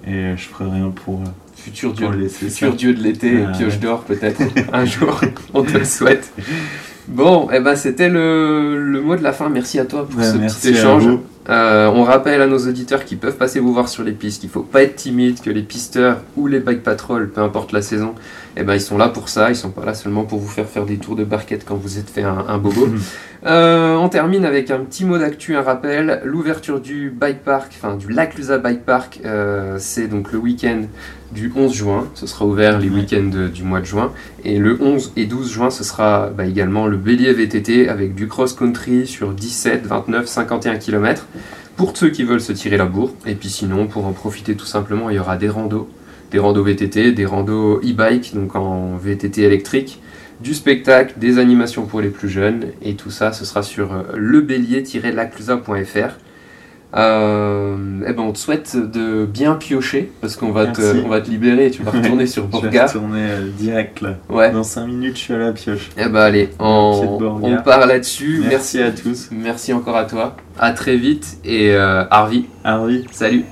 et 0.06 0.36
je 0.36 0.42
ferai 0.48 0.70
rien 0.70 0.90
pour. 0.90 1.20
euh, 1.20 1.24
Futur 1.56 1.92
dieu, 1.92 2.08
futur 2.28 2.74
dieu 2.74 2.92
de 2.92 3.02
l'été, 3.02 3.44
pioche 3.56 3.78
d'or 3.78 4.02
peut-être, 4.02 4.40
un 4.72 4.84
jour, 4.84 5.20
on 5.54 5.62
te 5.62 5.78
le 5.78 5.84
souhaite. 5.84 6.32
Bon, 7.08 7.50
et 7.50 7.58
ben 7.58 7.74
c'était 7.74 8.08
le, 8.08 8.78
le 8.80 9.00
mot 9.00 9.16
de 9.16 9.22
la 9.24 9.32
fin. 9.32 9.48
Merci 9.48 9.80
à 9.80 9.84
toi 9.84 10.08
pour 10.08 10.20
Ouais, 10.20 10.24
ce 10.24 10.36
merci 10.36 10.60
petit 10.60 10.68
à 10.68 10.78
échange. 10.78 11.02
vous. 11.04 11.20
Euh, 11.48 11.88
on 11.92 12.04
rappelle 12.04 12.40
à 12.40 12.46
nos 12.46 12.58
auditeurs 12.68 13.04
qui 13.04 13.16
peuvent 13.16 13.36
passer 13.36 13.58
vous 13.58 13.72
voir 13.72 13.88
sur 13.88 14.04
les 14.04 14.12
pistes 14.12 14.40
qu'il 14.40 14.50
faut 14.50 14.62
pas 14.62 14.82
être 14.82 14.94
timide, 14.96 15.40
que 15.40 15.50
les 15.50 15.62
pisteurs 15.62 16.18
ou 16.36 16.46
les 16.46 16.60
bike 16.60 16.82
patrol, 16.84 17.28
peu 17.30 17.40
importe 17.40 17.72
la 17.72 17.82
saison, 17.82 18.14
eh 18.56 18.62
ben 18.62 18.74
ils 18.74 18.80
sont 18.80 18.96
là 18.96 19.08
pour 19.08 19.28
ça. 19.28 19.50
Ils 19.50 19.56
sont 19.56 19.70
pas 19.70 19.84
là 19.84 19.94
seulement 19.94 20.24
pour 20.24 20.38
vous 20.38 20.48
faire 20.48 20.66
faire 20.68 20.84
des 20.86 20.98
tours 20.98 21.16
de 21.16 21.24
barquette 21.24 21.64
quand 21.66 21.74
vous 21.76 21.98
êtes 21.98 22.08
fait 22.10 22.22
un, 22.22 22.44
un 22.48 22.58
bobo. 22.58 22.88
Euh, 23.44 23.96
on 23.96 24.08
termine 24.08 24.44
avec 24.44 24.70
un 24.70 24.78
petit 24.78 25.04
mot 25.04 25.18
d'actu, 25.18 25.56
un 25.56 25.62
rappel. 25.62 26.20
L'ouverture 26.24 26.78
du 26.80 27.10
bike 27.10 27.42
park, 27.42 27.72
enfin 27.76 27.96
du 27.96 28.08
Lac 28.08 28.36
Lusa 28.36 28.58
Bike 28.58 28.84
Park, 28.84 29.18
euh, 29.24 29.78
c'est 29.80 30.06
donc 30.06 30.30
le 30.30 30.38
week-end 30.38 30.82
du 31.32 31.52
11 31.56 31.74
juin. 31.74 32.06
Ce 32.14 32.28
sera 32.28 32.46
ouvert 32.46 32.78
les 32.78 32.88
week-ends 32.88 33.28
de- 33.32 33.48
du 33.48 33.64
mois 33.64 33.80
de 33.80 33.84
juin. 33.86 34.12
Et 34.44 34.58
le 34.58 34.78
11 34.80 35.12
et 35.16 35.26
12 35.26 35.50
juin, 35.50 35.70
ce 35.70 35.82
sera 35.82 36.28
bah, 36.28 36.46
également 36.46 36.86
le 36.86 36.96
Bélier 36.96 37.32
VTT 37.32 37.88
avec 37.88 38.14
du 38.14 38.28
cross-country 38.28 39.08
sur 39.08 39.32
17, 39.32 39.86
29, 39.86 40.26
51 40.28 40.76
km 40.76 41.26
pour 41.76 41.96
ceux 41.96 42.10
qui 42.10 42.24
veulent 42.24 42.40
se 42.40 42.52
tirer 42.52 42.76
la 42.76 42.86
bourre. 42.86 43.14
Et 43.26 43.34
puis 43.34 43.48
sinon, 43.48 43.86
pour 43.86 44.06
en 44.06 44.12
profiter 44.12 44.54
tout 44.54 44.66
simplement, 44.66 45.10
il 45.10 45.16
y 45.16 45.18
aura 45.18 45.36
des 45.36 45.48
randos, 45.48 45.88
des 46.30 46.38
randos 46.38 46.62
VTT, 46.62 47.12
des 47.12 47.26
randos 47.26 47.80
e-bike, 47.80 48.34
donc 48.34 48.56
en 48.56 48.96
VTT 48.96 49.42
électrique, 49.42 50.00
du 50.40 50.54
spectacle, 50.54 51.14
des 51.18 51.38
animations 51.38 51.86
pour 51.86 52.00
les 52.00 52.08
plus 52.08 52.28
jeunes, 52.28 52.66
et 52.82 52.94
tout 52.94 53.10
ça, 53.10 53.32
ce 53.32 53.44
sera 53.44 53.62
sur 53.62 53.92
euh, 53.92 54.02
lebélier-laclusa.fr. 54.16 56.18
Euh, 56.94 57.76
eh 58.06 58.12
ben 58.12 58.22
on 58.22 58.32
te 58.32 58.38
souhaite 58.38 58.76
de 58.76 59.24
bien 59.24 59.54
piocher 59.54 60.12
parce 60.20 60.36
qu'on 60.36 60.50
va, 60.52 60.66
te, 60.66 60.80
Merci. 60.82 61.02
on 61.06 61.08
va 61.08 61.22
te 61.22 61.30
libérer 61.30 61.66
et 61.66 61.70
tu 61.70 61.82
vas 61.82 61.90
retourner 61.92 62.26
sur 62.26 62.46
Je 62.52 62.66
vais 62.66 62.82
retourner 62.82 63.22
euh, 63.30 63.48
direct 63.56 64.02
là. 64.02 64.16
Ouais. 64.28 64.50
Dans 64.52 64.62
5 64.62 64.86
minutes, 64.86 65.16
je 65.16 65.22
suis 65.22 65.34
à 65.34 65.38
la 65.38 65.52
pioche. 65.52 65.88
Eh 65.96 66.04
ben 66.08 66.16
allez, 66.20 66.50
on, 66.58 67.18
on 67.42 67.62
part 67.62 67.86
là-dessus. 67.86 68.42
Merci 68.46 68.82
à 68.82 68.90
tous. 68.90 69.28
Merci 69.30 69.72
encore 69.72 69.96
à 69.96 70.04
toi. 70.04 70.36
À 70.58 70.72
très 70.72 70.96
vite 70.96 71.38
et 71.44 71.72
euh, 71.74 72.04
Harvey, 72.10 72.42
Harvey. 72.62 73.04
salut. 73.10 73.44